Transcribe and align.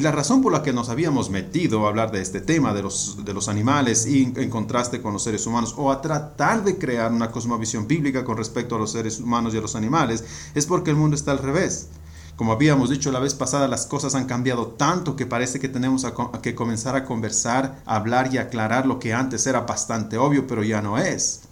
Y 0.00 0.02
la 0.02 0.12
razón 0.12 0.40
por 0.40 0.50
la 0.50 0.62
que 0.62 0.72
nos 0.72 0.88
habíamos 0.88 1.28
metido 1.28 1.84
a 1.84 1.90
hablar 1.90 2.10
de 2.10 2.22
este 2.22 2.40
tema 2.40 2.72
de 2.72 2.80
los, 2.80 3.22
de 3.22 3.34
los 3.34 3.48
animales 3.48 4.06
y 4.06 4.32
en 4.34 4.48
contraste 4.48 5.02
con 5.02 5.12
los 5.12 5.24
seres 5.24 5.46
humanos 5.46 5.74
o 5.76 5.92
a 5.92 6.00
tratar 6.00 6.64
de 6.64 6.78
crear 6.78 7.12
una 7.12 7.30
cosmovisión 7.30 7.86
bíblica 7.86 8.24
con 8.24 8.38
respecto 8.38 8.76
a 8.76 8.78
los 8.78 8.92
seres 8.92 9.20
humanos 9.20 9.52
y 9.52 9.58
a 9.58 9.60
los 9.60 9.76
animales 9.76 10.24
es 10.54 10.64
porque 10.64 10.88
el 10.88 10.96
mundo 10.96 11.16
está 11.16 11.32
al 11.32 11.38
revés. 11.38 11.88
Como 12.36 12.52
habíamos 12.52 12.88
dicho 12.88 13.12
la 13.12 13.20
vez 13.20 13.34
pasada, 13.34 13.68
las 13.68 13.84
cosas 13.84 14.14
han 14.14 14.24
cambiado 14.24 14.68
tanto 14.68 15.16
que 15.16 15.26
parece 15.26 15.60
que 15.60 15.68
tenemos 15.68 16.06
que 16.40 16.54
comenzar 16.54 16.96
a 16.96 17.04
conversar, 17.04 17.82
a 17.84 17.96
hablar 17.96 18.32
y 18.32 18.38
aclarar 18.38 18.86
lo 18.86 18.98
que 18.98 19.12
antes 19.12 19.46
era 19.46 19.60
bastante 19.60 20.16
obvio, 20.16 20.46
pero 20.46 20.64
ya 20.64 20.80
no 20.80 20.96
es. 20.96 21.42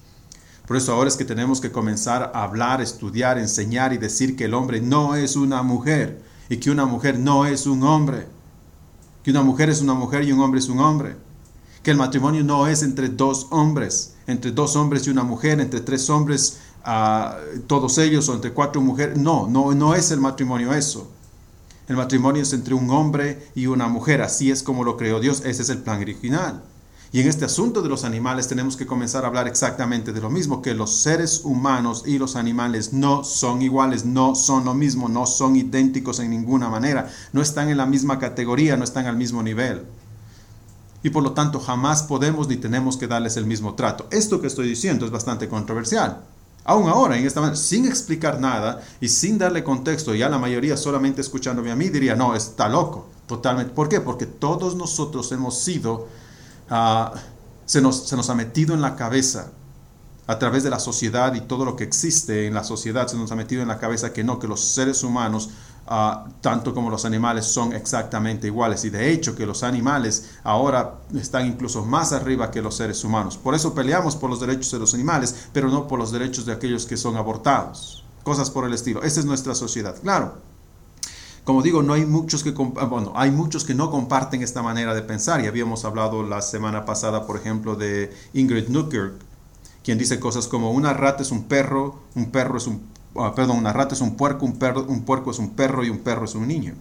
Por 0.67 0.79
eso 0.79 0.95
ahora 0.95 1.09
es 1.09 1.19
que 1.19 1.27
tenemos 1.27 1.61
que 1.61 1.71
comenzar 1.71 2.33
a 2.35 2.45
hablar, 2.45 2.81
estudiar, 2.81 3.37
enseñar 3.37 3.93
y 3.93 3.99
decir 3.99 4.37
que 4.37 4.47
el 4.47 4.55
hombre 4.55 4.81
no 4.81 5.17
es 5.17 5.37
una 5.37 5.63
mujer 5.63 6.23
y 6.49 6.57
que 6.57 6.71
una 6.71 6.87
mujer 6.87 7.19
no 7.19 7.45
es 7.45 7.67
un 7.67 7.83
hombre. 7.83 8.38
Que 9.29 9.33
una 9.33 9.43
mujer 9.43 9.69
es 9.69 9.83
una 9.83 9.93
mujer 9.93 10.25
y 10.25 10.33
un 10.33 10.41
hombre 10.41 10.59
es 10.59 10.71
un 10.71 10.79
hombre. 10.79 11.15
Que 11.83 11.91
el 11.91 11.99
matrimonio 11.99 12.43
no 12.43 12.67
es 12.67 12.83
entre 12.83 13.11
dos 13.11 13.47
hombres, 13.51 14.15
entre 14.27 14.53
dos 14.53 14.75
hombres 14.75 15.07
y 15.07 15.11
una 15.11 15.23
mujer, 15.23 15.61
entre 15.61 15.81
tres 15.81 16.09
hombres, 16.09 16.61
a 16.83 17.37
todos 17.67 17.99
ellos 17.99 18.27
o 18.31 18.35
entre 18.35 18.55
cuatro 18.55 18.81
mujeres. 18.81 19.19
No, 19.19 19.47
no, 19.47 19.75
no 19.75 19.95
es 19.95 20.13
el 20.13 20.21
matrimonio 20.21 20.73
eso. 20.73 21.11
El 21.89 21.97
matrimonio 21.97 22.41
es 22.41 22.55
entre 22.55 22.73
un 22.73 22.89
hombre 22.89 23.51
y 23.55 23.67
una 23.67 23.87
mujer. 23.87 24.23
Así 24.23 24.51
es 24.51 24.63
como 24.63 24.83
lo 24.83 24.97
creó 24.97 25.21
Dios. 25.21 25.43
Ese 25.45 25.61
es 25.61 25.69
el 25.69 25.83
plan 25.83 26.01
original. 26.01 26.63
Y 27.11 27.21
en 27.21 27.29
este 27.29 27.47
asunto 27.47 27.81
de 27.81 27.89
los 27.89 28.05
animales 28.05 28.49
tenemos 28.49 28.77
que 28.77 28.87
comenzar 28.87 29.25
a 29.25 29.29
hablar 29.29 29.49
exactamente 29.49 30.13
de 30.13 30.21
lo 30.21 30.29
mismo, 30.29 30.61
que 30.61 30.75
los 30.75 30.95
seres 30.95 31.41
humanos 31.43 32.03
y 32.05 32.19
los 32.19 32.37
animales 32.37 32.93
no 32.93 33.25
son 33.25 33.63
iguales, 33.63 34.05
no 34.05 34.35
son 34.35 34.67
lo 34.67 34.75
mismo, 34.75 35.09
no 35.09 35.25
son 35.25 35.57
idénticos 35.57 36.21
en 36.21 36.31
ninguna 36.31 36.69
manera, 36.69 37.11
no 37.33 37.41
están 37.41 37.71
en 37.71 37.79
la 37.79 37.87
misma 37.87 38.19
categoría, 38.19 38.77
no 38.77 38.85
están 38.85 39.07
al 39.07 39.17
mismo 39.17 39.43
nivel. 39.43 39.85
Y 41.03 41.09
por 41.09 41.23
lo 41.23 41.33
tanto 41.33 41.61
jamás 41.61 42.03
podemos 42.03 42.47
ni 42.47 42.57
tenemos 42.57 42.99
que 42.99 43.07
darles 43.07 43.39
el 43.39 43.47
mismo 43.47 43.75
trato. 43.75 44.07
Esto 44.11 44.41
que 44.43 44.49
estoy 44.49 44.69
diciendo 44.69 45.07
es 45.07 45.11
bastante 45.11 45.49
controversial. 45.49 46.25
Aún 46.65 46.91
ahora, 46.91 47.17
en 47.17 47.25
esta 47.25 47.41
manera, 47.41 47.57
sin 47.57 47.87
explicar 47.87 48.39
nada 48.39 48.83
y 49.01 49.09
sin 49.09 49.39
darle 49.39 49.65
contexto, 49.65 50.15
ya 50.15 50.29
la 50.29 50.39
mayoría 50.39 50.77
solamente 50.77 51.23
escuchándome 51.23 51.71
a 51.71 51.77
mí 51.77 51.89
diría, 51.89 52.15
no, 52.15 52.35
está 52.35 52.69
loco, 52.69 53.07
totalmente. 53.27 53.73
¿Por 53.73 53.89
qué? 53.89 54.03
Porque 54.03 54.27
todos 54.27 54.75
nosotros 54.75 55.33
hemos 55.33 55.59
sido 55.59 56.09
Ah, 56.71 57.13
se, 57.67 57.81
nos, 57.81 58.09
se 58.09 58.17
nos 58.17 58.31
ha 58.31 58.35
metido 58.35 58.75
en 58.75 58.81
la 58.81 58.97
cabeza 58.97 59.51
a 60.29 60.39
través 60.39 60.63
de 60.63 60.71
la 60.71 60.79
sociedad 60.79 61.35
y 61.35 61.41
todo 61.41 61.65
lo 61.65 61.75
que 61.75 61.85
existe 61.85 62.47
en 62.47 62.53
la 62.53 62.63
sociedad, 62.63 63.09
se 63.09 63.17
nos 63.17 63.33
ha 63.33 63.35
metido 63.35 63.63
en 63.63 63.69
la 63.69 63.79
cabeza 63.79 64.13
que 64.13 64.23
no, 64.23 64.39
que 64.39 64.47
los 64.47 64.63
seres 64.63 65.03
humanos, 65.03 65.49
ah, 65.87 66.27
tanto 66.43 66.75
como 66.75 66.91
los 66.91 67.07
animales, 67.07 67.47
son 67.47 67.73
exactamente 67.73 68.47
iguales. 68.47 68.85
Y 68.85 68.91
de 68.91 69.11
hecho 69.11 69.35
que 69.35 69.47
los 69.47 69.63
animales 69.63 70.33
ahora 70.45 70.97
están 71.15 71.47
incluso 71.47 71.83
más 71.83 72.13
arriba 72.13 72.51
que 72.51 72.61
los 72.61 72.77
seres 72.77 73.03
humanos. 73.05 73.39
Por 73.39 73.55
eso 73.55 73.75
peleamos 73.75 74.17
por 74.17 74.29
los 74.29 74.39
derechos 74.39 74.71
de 74.71 74.79
los 74.79 74.93
animales, 74.93 75.49
pero 75.55 75.69
no 75.71 75.89
por 75.89 75.99
los 75.99 76.13
derechos 76.13 76.45
de 76.45 76.53
aquellos 76.53 76.85
que 76.85 76.99
son 76.99 77.17
abortados. 77.17 78.05
Cosas 78.23 78.51
por 78.51 78.67
el 78.67 78.75
estilo. 78.75 79.03
Esa 79.03 79.21
es 79.21 79.27
nuestra 79.27 79.55
sociedad. 79.55 79.97
Claro, 80.03 80.35
como 81.49 81.63
digo, 81.63 81.83
no 81.83 81.95
hay 81.95 82.05
muchos 82.05 82.45
que 82.45 82.53
ah, 82.77 82.85
bueno, 82.85 83.11
hay 83.17 83.31
muchos 83.31 83.65
que 83.65 83.73
no 83.73 83.91
comparten 83.91 84.43
esta 84.43 84.61
manera 84.61 84.93
de 84.93 85.01
pensar 85.01 85.43
y 85.43 85.47
habíamos 85.47 85.87
hablado 85.87 86.23
la 86.23 86.43
semana 86.43 86.85
pasada, 86.85 87.27
por 87.27 87.39
ejemplo, 87.39 87.75
de 87.75 88.13
Ingrid 88.35 88.69
Newkirk, 88.69 89.15
quien 89.83 89.97
dice 89.97 90.21
cosas 90.21 90.47
como 90.47 90.73
una 90.73 90.93
rata 90.93 91.23
es 91.23 91.31
un 91.31 91.45
perro, 91.45 92.01
un 92.15 92.31
perro 92.33 92.59
es 92.59 92.67
un 92.67 92.83
ah, 93.17 93.33
perdón, 93.35 93.57
una 93.57 93.73
rata 93.73 93.95
es 93.95 94.03
un 94.03 94.15
puerco, 94.15 94.45
un 94.45 94.59
perro, 94.59 94.85
un 94.91 95.07
puerco 95.07 95.31
es 95.31 95.39
un 95.39 95.53
perro 95.57 95.83
y 95.87 95.89
un 95.89 96.01
perro 96.01 96.27
es 96.27 96.35
un 96.35 96.47
niño. 96.47 96.75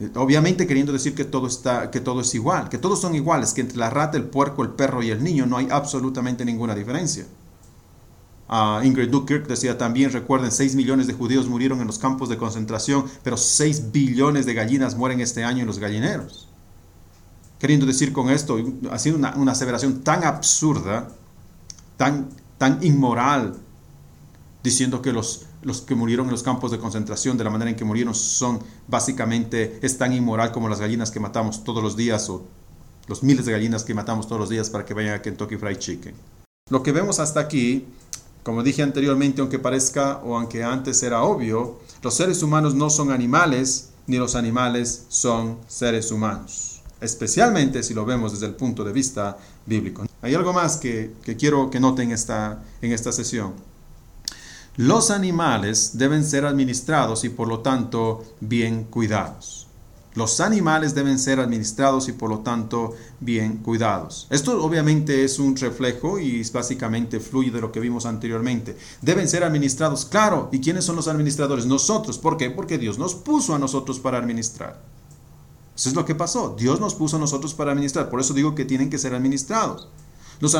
Eh, 0.00 0.10
obviamente 0.16 0.66
queriendo 0.66 0.92
decir 0.92 1.14
que 1.14 1.24
todo 1.24 1.46
está 1.46 1.92
que 1.92 2.00
todo 2.00 2.22
es 2.22 2.34
igual, 2.34 2.68
que 2.68 2.78
todos 2.78 3.00
son 3.00 3.14
iguales, 3.14 3.54
que 3.54 3.60
entre 3.60 3.78
la 3.78 3.90
rata, 3.90 4.16
el 4.16 4.24
puerco, 4.24 4.64
el 4.64 4.70
perro 4.70 5.04
y 5.04 5.10
el 5.10 5.22
niño 5.22 5.46
no 5.46 5.56
hay 5.58 5.68
absolutamente 5.70 6.44
ninguna 6.44 6.74
diferencia. 6.74 7.26
Ingrid 8.84 9.08
Dukirk 9.08 9.46
decía 9.46 9.78
también, 9.78 10.12
recuerden, 10.12 10.52
6 10.52 10.74
millones 10.74 11.06
de 11.06 11.14
judíos 11.14 11.48
murieron 11.48 11.80
en 11.80 11.86
los 11.86 11.98
campos 11.98 12.28
de 12.28 12.36
concentración, 12.36 13.06
pero 13.22 13.38
6 13.38 13.92
billones 13.92 14.44
de 14.44 14.52
gallinas 14.52 14.94
mueren 14.94 15.20
este 15.20 15.42
año 15.42 15.60
en 15.60 15.66
los 15.66 15.78
gallineros. 15.78 16.48
Queriendo 17.58 17.86
decir 17.86 18.12
con 18.12 18.28
esto, 18.28 18.58
haciendo 18.90 19.18
una, 19.18 19.34
una 19.36 19.52
aseveración 19.52 20.02
tan 20.02 20.24
absurda, 20.24 21.08
tan, 21.96 22.28
tan 22.58 22.82
inmoral, 22.82 23.56
diciendo 24.62 25.00
que 25.00 25.12
los, 25.12 25.46
los 25.62 25.80
que 25.80 25.94
murieron 25.94 26.26
en 26.26 26.32
los 26.32 26.42
campos 26.42 26.70
de 26.70 26.78
concentración, 26.78 27.38
de 27.38 27.44
la 27.44 27.50
manera 27.50 27.70
en 27.70 27.76
que 27.76 27.84
murieron, 27.84 28.14
son 28.14 28.60
básicamente, 28.86 29.78
es 29.80 29.96
tan 29.96 30.12
inmoral 30.12 30.52
como 30.52 30.68
las 30.68 30.80
gallinas 30.80 31.10
que 31.10 31.20
matamos 31.20 31.64
todos 31.64 31.82
los 31.82 31.96
días 31.96 32.28
o 32.28 32.44
los 33.06 33.22
miles 33.22 33.46
de 33.46 33.52
gallinas 33.52 33.84
que 33.84 33.94
matamos 33.94 34.26
todos 34.26 34.40
los 34.40 34.48
días 34.50 34.68
para 34.68 34.84
que 34.84 34.92
vayan 34.92 35.14
a 35.14 35.22
Kentucky 35.22 35.56
Fried 35.56 35.78
Chicken. 35.78 36.14
Lo 36.70 36.82
que 36.82 36.92
vemos 36.92 37.18
hasta 37.18 37.40
aquí 37.40 37.86
como 38.42 38.62
dije 38.62 38.82
anteriormente, 38.82 39.40
aunque 39.40 39.58
parezca 39.58 40.20
o 40.24 40.36
aunque 40.36 40.64
antes 40.64 41.02
era 41.02 41.22
obvio, 41.22 41.80
los 42.02 42.14
seres 42.14 42.42
humanos 42.42 42.74
no 42.74 42.90
son 42.90 43.10
animales, 43.10 43.90
ni 44.06 44.16
los 44.16 44.34
animales 44.34 45.06
son 45.08 45.58
seres 45.68 46.10
humanos, 46.10 46.82
especialmente 47.00 47.82
si 47.82 47.94
lo 47.94 48.04
vemos 48.04 48.32
desde 48.32 48.46
el 48.46 48.54
punto 48.54 48.82
de 48.82 48.92
vista 48.92 49.38
bíblico. 49.64 50.04
Hay 50.22 50.34
algo 50.34 50.52
más 50.52 50.76
que, 50.76 51.12
quiero 51.38 51.70
que 51.70 51.80
noten 51.80 52.10
esta, 52.10 52.62
en 52.80 52.92
esta 52.92 53.12
sesión. 53.12 53.54
Los 54.76 55.10
animales 55.10 55.98
deben 55.98 56.24
ser 56.24 56.46
administrados 56.46 57.24
y 57.24 57.28
por 57.28 57.46
lo 57.46 57.60
tanto 57.60 58.24
bien 58.40 58.84
cuidados. 58.84 59.68
Los 60.14 60.40
animales 60.40 60.94
deben 60.94 61.18
ser 61.18 61.40
administrados 61.40 62.08
y 62.08 62.12
por 62.12 62.28
lo 62.28 62.40
tanto 62.40 62.94
bien 63.20 63.58
cuidados. 63.58 64.26
Esto 64.30 64.62
obviamente 64.62 65.24
es 65.24 65.38
un 65.38 65.56
reflejo 65.56 66.18
y 66.18 66.42
básicamente 66.52 67.18
fluye 67.18 67.50
de 67.50 67.60
lo 67.60 67.72
que 67.72 67.80
vimos 67.80 68.04
anteriormente. 68.04 68.76
Deben 69.00 69.28
ser 69.28 69.42
administrados, 69.42 70.04
claro. 70.04 70.50
¿Y 70.52 70.60
quiénes 70.60 70.84
son 70.84 70.96
los 70.96 71.08
administradores? 71.08 71.64
Nosotros. 71.64 72.18
¿Por 72.18 72.36
qué? 72.36 72.50
Porque 72.50 72.76
Dios 72.76 72.98
nos 72.98 73.14
puso 73.14 73.54
a 73.54 73.58
nosotros 73.58 74.00
para 74.00 74.18
administrar. 74.18 74.82
Eso 75.74 75.88
es 75.88 75.94
lo 75.94 76.04
que 76.04 76.14
pasó. 76.14 76.54
Dios 76.58 76.78
nos 76.78 76.94
puso 76.94 77.16
a 77.16 77.20
nosotros 77.20 77.54
para 77.54 77.72
administrar. 77.72 78.10
Por 78.10 78.20
eso 78.20 78.34
digo 78.34 78.54
que 78.54 78.66
tienen 78.66 78.90
que 78.90 78.98
ser 78.98 79.14
administrados. 79.14 79.88
Los, 80.40 80.54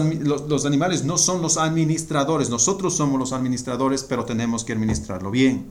los, 0.48 0.64
animales 0.64 1.04
no 1.04 1.18
son 1.18 1.42
los 1.42 1.58
administradores. 1.58 2.48
Nosotros 2.48 2.96
somos 2.96 3.18
los 3.18 3.32
administradores, 3.32 4.04
pero 4.04 4.24
tenemos 4.24 4.64
que 4.64 4.72
administrarlo 4.72 5.30
bien. 5.30 5.70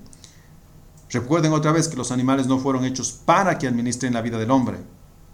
Recuerden 1.11 1.51
otra 1.51 1.73
vez 1.73 1.89
que 1.89 1.97
los 1.97 2.11
animales 2.11 2.47
no 2.47 2.57
fueron 2.57 2.85
hechos 2.85 3.11
para 3.11 3.57
que 3.57 3.67
administren 3.67 4.13
la 4.13 4.22
vida 4.22 4.38
del 4.38 4.49
hombre, 4.49 4.77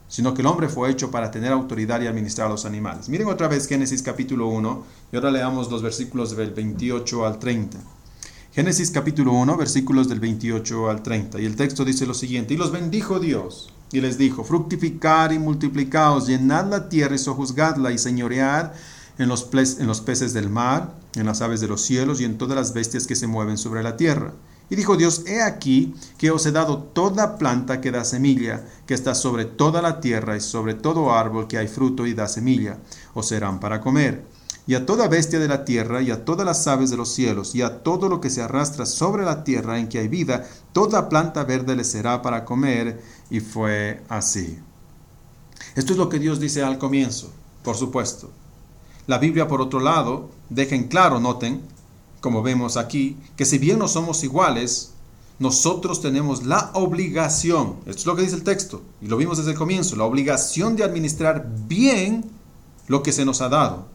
sino 0.07 0.33
que 0.33 0.41
el 0.41 0.47
hombre 0.47 0.69
fue 0.69 0.89
hecho 0.89 1.11
para 1.11 1.29
tener 1.29 1.51
autoridad 1.51 2.01
y 2.01 2.07
administrar 2.07 2.47
a 2.47 2.49
los 2.49 2.65
animales. 2.65 3.09
Miren 3.09 3.27
otra 3.27 3.47
vez 3.47 3.67
Génesis 3.67 4.01
capítulo 4.01 4.47
1 4.47 4.83
y 5.11 5.15
ahora 5.15 5.29
leamos 5.29 5.69
los 5.69 5.83
versículos 5.83 6.35
del 6.35 6.51
28 6.51 7.27
al 7.27 7.37
30. 7.37 7.77
Génesis 8.53 8.89
capítulo 8.89 9.33
1, 9.33 9.55
versículos 9.55 10.09
del 10.09 10.19
28 10.19 10.89
al 10.89 11.03
30. 11.03 11.39
Y 11.39 11.45
el 11.45 11.55
texto 11.55 11.85
dice 11.85 12.07
lo 12.07 12.15
siguiente, 12.15 12.55
y 12.55 12.57
los 12.57 12.71
bendijo 12.71 13.19
Dios, 13.19 13.71
y 13.91 14.01
les 14.01 14.17
dijo, 14.17 14.43
fructificar 14.43 15.31
y 15.31 15.37
multiplicaos, 15.37 16.25
llenad 16.25 16.67
la 16.67 16.89
tierra 16.89 17.13
y 17.13 17.19
sojuzgadla 17.19 17.91
y 17.91 17.99
señoread 17.99 18.71
en 19.19 19.29
los 19.29 19.43
peces 20.01 20.33
del 20.33 20.49
mar, 20.49 20.95
en 21.13 21.27
las 21.27 21.43
aves 21.43 21.61
de 21.61 21.67
los 21.67 21.83
cielos 21.83 22.19
y 22.19 22.25
en 22.25 22.39
todas 22.39 22.55
las 22.55 22.73
bestias 22.73 23.05
que 23.05 23.15
se 23.15 23.27
mueven 23.27 23.59
sobre 23.59 23.83
la 23.83 23.95
tierra 23.95 24.33
y 24.69 24.75
dijo 24.75 24.97
Dios, 24.97 25.23
he 25.27 25.41
aquí 25.41 25.95
que 26.17 26.31
os 26.31 26.45
he 26.45 26.51
dado 26.51 26.79
toda 26.79 27.37
planta 27.37 27.79
que 27.79 27.91
da 27.91 28.03
semilla, 28.03 28.65
que 28.85 28.93
está 28.93 29.15
sobre 29.15 29.45
toda 29.45 29.81
la 29.81 30.01
tierra 30.01 30.35
y 30.35 30.41
sobre 30.41 30.73
todo 30.73 31.13
árbol 31.13 31.47
que 31.47 31.57
hay 31.57 31.67
fruto 31.67 32.05
y 32.05 32.13
da 32.13 32.27
semilla, 32.27 32.77
os 33.13 33.27
serán 33.27 33.59
para 33.59 33.79
comer. 33.79 34.23
Y 34.67 34.75
a 34.75 34.85
toda 34.85 35.07
bestia 35.07 35.39
de 35.39 35.47
la 35.47 35.63
tierra, 35.63 36.01
y 36.01 36.11
a 36.11 36.25
todas 36.25 36.45
las 36.45 36.67
aves 36.67 36.89
de 36.89 36.97
los 36.97 37.13
cielos, 37.13 37.55
y 37.55 37.61
a 37.61 37.83
todo 37.83 38.09
lo 38.09 38.19
que 38.19 38.29
se 38.29 38.41
arrastra 38.41 38.85
sobre 38.85 39.23
la 39.23 39.45
tierra 39.45 39.79
en 39.79 39.87
que 39.87 39.99
hay 39.99 40.09
vida, 40.09 40.45
toda 40.73 41.07
planta 41.07 41.45
verde 41.45 41.73
le 41.73 41.85
será 41.85 42.21
para 42.21 42.43
comer. 42.43 43.01
Y 43.29 43.39
fue 43.39 44.03
así. 44.09 44.59
Esto 45.75 45.93
es 45.93 45.97
lo 45.97 46.09
que 46.09 46.19
Dios 46.19 46.41
dice 46.41 46.63
al 46.63 46.77
comienzo, 46.77 47.31
por 47.63 47.77
supuesto. 47.77 48.29
La 49.05 49.19
Biblia, 49.19 49.47
por 49.47 49.61
otro 49.61 49.79
lado, 49.79 50.31
deja 50.49 50.75
en 50.75 50.89
claro, 50.89 51.21
noten, 51.21 51.61
como 52.27 52.43
vemos 52.43 52.75
aquí, 52.75 53.15
que 53.37 53.45
si 53.45 53.57
bien 53.57 53.79
no 53.79 53.87
somos 53.87 54.21
iguales, 54.21 54.91
nosotros 55.39 56.01
tenemos 56.01 56.45
la 56.45 56.71
obligación, 56.73 57.77
esto 57.85 58.01
es 58.01 58.05
lo 58.05 58.17
que 58.17 58.23
dice 58.23 58.35
el 58.35 58.43
texto, 58.43 58.81
y 59.01 59.07
lo 59.07 59.15
vimos 59.15 59.37
desde 59.37 59.51
el 59.51 59.57
comienzo, 59.57 59.95
la 59.95 60.03
obligación 60.03 60.75
de 60.75 60.83
administrar 60.83 61.47
bien 61.69 62.25
lo 62.89 63.01
que 63.01 63.13
se 63.13 63.23
nos 63.23 63.39
ha 63.39 63.47
dado, 63.47 63.85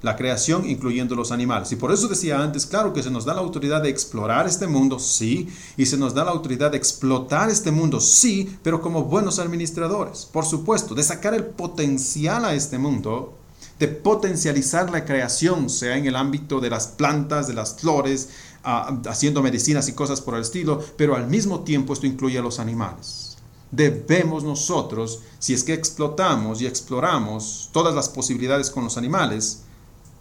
la 0.00 0.14
creación 0.14 0.64
incluyendo 0.64 1.16
los 1.16 1.32
animales. 1.32 1.72
Y 1.72 1.76
por 1.76 1.90
eso 1.90 2.06
decía 2.06 2.40
antes, 2.40 2.66
claro 2.66 2.92
que 2.92 3.02
se 3.02 3.10
nos 3.10 3.24
da 3.24 3.34
la 3.34 3.40
autoridad 3.40 3.82
de 3.82 3.88
explorar 3.88 4.46
este 4.46 4.68
mundo, 4.68 5.00
sí, 5.00 5.48
y 5.76 5.86
se 5.86 5.96
nos 5.96 6.14
da 6.14 6.24
la 6.24 6.30
autoridad 6.30 6.70
de 6.70 6.76
explotar 6.76 7.50
este 7.50 7.72
mundo, 7.72 7.98
sí, 7.98 8.58
pero 8.62 8.80
como 8.80 9.02
buenos 9.02 9.40
administradores, 9.40 10.28
por 10.32 10.44
supuesto, 10.44 10.94
de 10.94 11.02
sacar 11.02 11.34
el 11.34 11.46
potencial 11.46 12.44
a 12.44 12.54
este 12.54 12.78
mundo 12.78 13.41
de 13.82 13.88
potencializar 13.88 14.92
la 14.92 15.04
creación, 15.04 15.68
sea 15.68 15.96
en 15.96 16.06
el 16.06 16.14
ámbito 16.14 16.60
de 16.60 16.70
las 16.70 16.86
plantas, 16.86 17.48
de 17.48 17.54
las 17.54 17.80
flores, 17.80 18.28
ah, 18.62 18.96
haciendo 19.08 19.42
medicinas 19.42 19.88
y 19.88 19.92
cosas 19.92 20.20
por 20.20 20.36
el 20.36 20.42
estilo, 20.42 20.80
pero 20.96 21.16
al 21.16 21.26
mismo 21.26 21.64
tiempo 21.64 21.92
esto 21.92 22.06
incluye 22.06 22.38
a 22.38 22.42
los 22.42 22.60
animales. 22.60 23.38
debemos 23.72 24.44
nosotros, 24.44 25.22
si 25.40 25.52
es 25.52 25.64
que 25.64 25.72
explotamos 25.72 26.60
y 26.62 26.66
exploramos 26.66 27.70
todas 27.72 27.92
las 27.92 28.08
posibilidades 28.08 28.70
con 28.70 28.84
los 28.84 28.96
animales, 28.96 29.62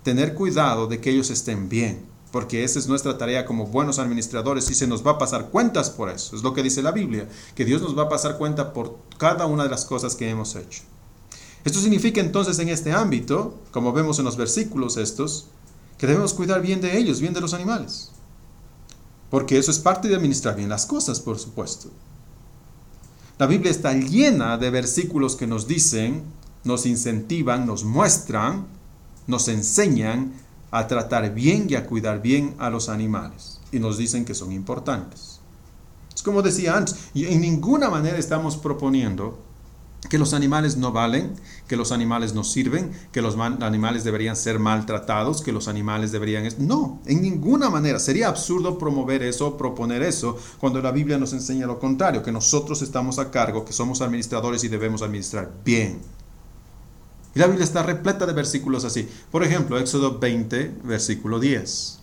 tener 0.02 0.34
cuidado 0.34 0.88
de 0.88 1.00
que 1.00 1.12
ellos 1.12 1.30
estén 1.30 1.70
bien, 1.70 2.04
porque 2.32 2.64
esa 2.64 2.80
es 2.80 2.88
nuestra 2.88 3.20
tarea 3.20 3.46
como 3.46 3.68
buenos 3.68 4.00
administradores 4.00 4.72
y 4.72 4.74
se 4.74 4.88
nos 4.88 5.06
va 5.06 5.12
a 5.12 5.18
pasar 5.20 5.52
cuentas 5.52 5.92
por 5.92 6.10
eso. 6.10 6.36
Es 6.36 6.42
lo 6.42 6.56
que 6.56 6.64
dice 6.64 6.82
la 6.82 6.94
Biblia, 6.94 7.30
que 7.54 7.66
Dios 7.66 7.84
nos 7.84 7.96
va 7.96 8.04
a 8.04 8.10
pasar 8.10 8.40
cuenta 8.40 8.74
por 8.74 8.98
cada 9.20 9.46
una 9.46 9.66
de 9.66 9.70
las 9.70 9.86
cosas 9.86 10.16
que 10.16 10.30
hemos 10.30 10.56
hecho. 10.56 10.82
Esto 11.64 11.80
significa 11.80 12.22
entonces 12.22 12.58
en 12.60 12.70
este 12.70 12.92
ámbito, 12.92 13.60
como 13.72 13.94
vemos 13.94 14.18
en 14.20 14.26
los 14.26 14.38
versículos 14.38 14.98
estos, 14.98 15.48
que 15.98 16.08
debemos 16.08 16.34
cuidar 16.34 16.62
bien 16.62 16.82
de 16.82 16.98
ellos, 16.98 17.22
bien 17.22 17.34
de 17.34 17.42
los 17.42 17.54
animales. 17.54 18.10
Porque 19.30 19.58
eso 19.58 19.70
es 19.70 19.80
parte 19.80 20.08
de 20.08 20.16
administrar 20.16 20.56
bien 20.56 20.70
las 20.70 20.86
cosas, 20.86 21.20
por 21.20 21.38
supuesto. 21.38 21.90
La 23.38 23.48
Biblia 23.48 23.72
está 23.72 23.94
llena 23.94 24.58
de 24.58 24.70
versículos 24.70 25.36
que 25.36 25.48
nos 25.48 25.68
dicen, 25.68 26.24
nos 26.64 26.86
incentivan, 26.86 27.66
nos 27.66 27.84
muestran, 27.84 28.68
nos 29.28 29.48
enseñan 29.48 30.34
a 30.72 30.88
tratar 30.88 31.34
bien 31.34 31.68
y 31.70 31.76
a 31.76 31.86
cuidar 31.86 32.22
bien 32.22 32.56
a 32.58 32.70
los 32.70 32.90
animales. 32.90 33.60
Y 33.72 33.80
nos 33.80 33.98
dicen 33.98 34.26
que 34.26 34.34
son 34.34 34.52
importantes. 34.52 35.40
Es 36.14 36.24
como 36.24 36.42
decía 36.42 36.76
antes, 36.76 36.96
y 37.14 37.26
en 37.26 37.42
ninguna 37.42 37.90
manera 37.90 38.18
estamos 38.18 38.58
proponiendo 38.58 39.40
que 40.10 40.18
los 40.18 40.34
animales 40.34 40.78
no 40.78 40.92
valen, 40.92 41.32
que 41.68 41.76
los 41.76 41.92
animales 41.92 42.34
no 42.34 42.44
sirven, 42.44 42.92
que 43.12 43.22
los 43.22 43.38
animales 43.38 44.04
deberían 44.04 44.36
ser 44.36 44.60
maltratados, 44.60 45.42
que 45.42 45.52
los 45.52 45.68
animales 45.68 46.12
deberían... 46.12 46.48
No, 46.58 47.00
en 47.06 47.22
ninguna 47.22 47.70
manera. 47.70 48.00
Sería 48.00 48.28
absurdo 48.28 48.78
promover 48.78 49.22
eso, 49.24 49.58
proponer 49.58 50.02
eso, 50.02 50.38
cuando 50.60 50.82
la 50.82 50.92
Biblia 50.92 51.18
nos 51.18 51.34
enseña 51.34 51.68
lo 51.68 51.80
contrario, 51.80 52.24
que 52.24 52.32
nosotros 52.32 52.82
estamos 52.82 53.20
a 53.20 53.30
cargo, 53.30 53.64
que 53.64 53.74
somos 53.74 54.02
administradores 54.02 54.64
y 54.64 54.70
debemos 54.70 55.02
administrar 55.02 55.52
bien. 55.64 56.00
Y 57.34 57.40
la 57.40 57.48
Biblia 57.48 57.64
está 57.64 57.84
repleta 57.84 58.26
de 58.26 58.34
versículos 58.34 58.84
así. 58.84 59.08
Por 59.32 59.44
ejemplo, 59.44 59.80
Éxodo 59.80 60.20
20, 60.20 60.80
versículo 60.84 61.40
10. 61.40 62.00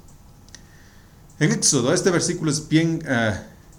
En 1.41 1.53
Éxodo, 1.53 1.93
este 1.93 2.11
versículo 2.11 2.50
es 2.50 2.69
bien, 2.69 3.03
eh, 3.06 3.35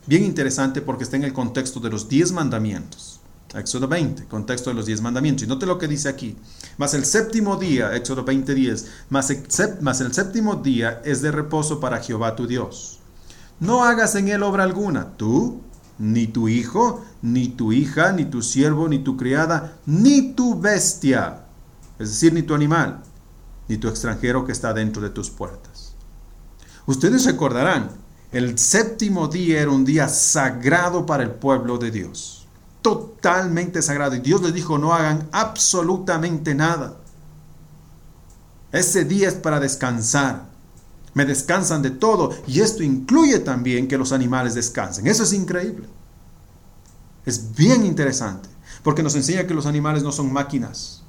bien 0.06 0.24
interesante 0.24 0.82
porque 0.82 1.04
está 1.04 1.16
en 1.16 1.24
el 1.24 1.34
contexto 1.34 1.80
de 1.80 1.90
los 1.90 2.08
diez 2.08 2.32
mandamientos. 2.32 3.09
Éxodo 3.56 3.88
20, 3.88 4.26
contexto 4.26 4.70
de 4.70 4.76
los 4.76 4.86
diez 4.86 5.02
mandamientos. 5.02 5.44
Y 5.44 5.48
note 5.48 5.66
lo 5.66 5.78
que 5.78 5.88
dice 5.88 6.08
aquí. 6.08 6.38
Mas 6.78 6.94
el 6.94 7.06
séptimo 7.06 7.56
día, 7.56 7.96
Éxodo 7.96 8.24
20, 8.24 8.54
10, 8.54 8.88
mas, 9.10 9.34
mas 9.82 10.02
el 10.02 10.14
séptimo 10.14 10.56
día 10.56 11.02
es 11.04 11.22
de 11.22 11.32
reposo 11.32 11.80
para 11.80 12.00
Jehová 12.00 12.36
tu 12.36 12.46
Dios. 12.46 13.00
No 13.60 13.84
hagas 13.84 14.16
en 14.16 14.28
él 14.28 14.44
obra 14.44 14.64
alguna, 14.64 15.18
tú, 15.18 15.62
ni 15.98 16.28
tu 16.28 16.48
hijo, 16.48 17.04
ni 17.22 17.50
tu 17.50 17.74
hija, 17.74 18.14
ni 18.14 18.26
tu 18.26 18.42
siervo, 18.42 18.88
ni 18.88 19.00
tu 19.00 19.18
criada, 19.18 19.78
ni 19.86 20.34
tu 20.34 20.60
bestia, 20.60 21.46
es 21.98 22.10
decir, 22.10 22.32
ni 22.32 22.44
tu 22.44 22.54
animal, 22.54 23.02
ni 23.68 23.78
tu 23.78 23.90
extranjero 23.90 24.46
que 24.46 24.54
está 24.54 24.74
dentro 24.74 25.02
de 25.02 25.10
tus 25.10 25.30
puertas. 25.30 25.96
Ustedes 26.86 27.26
recordarán, 27.26 27.90
el 28.32 28.58
séptimo 28.58 29.28
día 29.28 29.62
era 29.62 29.72
un 29.72 29.84
día 29.84 30.08
sagrado 30.08 31.06
para 31.06 31.24
el 31.24 31.32
pueblo 31.32 31.78
de 31.78 31.92
Dios 31.92 32.39
totalmente 32.82 33.82
sagrado. 33.82 34.16
Y 34.16 34.20
Dios 34.20 34.42
les 34.42 34.54
dijo, 34.54 34.78
no 34.78 34.94
hagan 34.94 35.28
absolutamente 35.32 36.56
nada. 36.56 36.98
Ese 38.72 39.06
día 39.06 39.28
es 39.28 39.36
para 39.36 39.60
descansar. 39.60 40.48
Me 41.14 41.26
descansan 41.26 41.82
de 41.82 41.92
todo. 41.92 42.32
Y 42.48 42.62
esto 42.62 42.84
incluye 42.84 43.40
también 43.40 43.88
que 43.88 43.98
los 43.98 44.12
animales 44.12 44.54
descansen. 44.54 45.08
Eso 45.08 45.24
es 45.24 45.34
increíble. 45.34 45.88
Es 47.26 47.56
bien 47.56 47.86
interesante. 47.86 48.50
Porque 48.84 49.04
nos 49.04 49.16
enseña 49.16 49.48
que 49.48 49.54
los 49.54 49.66
animales 49.66 50.04
no 50.04 50.12
son 50.12 50.32
máquinas. 50.32 51.04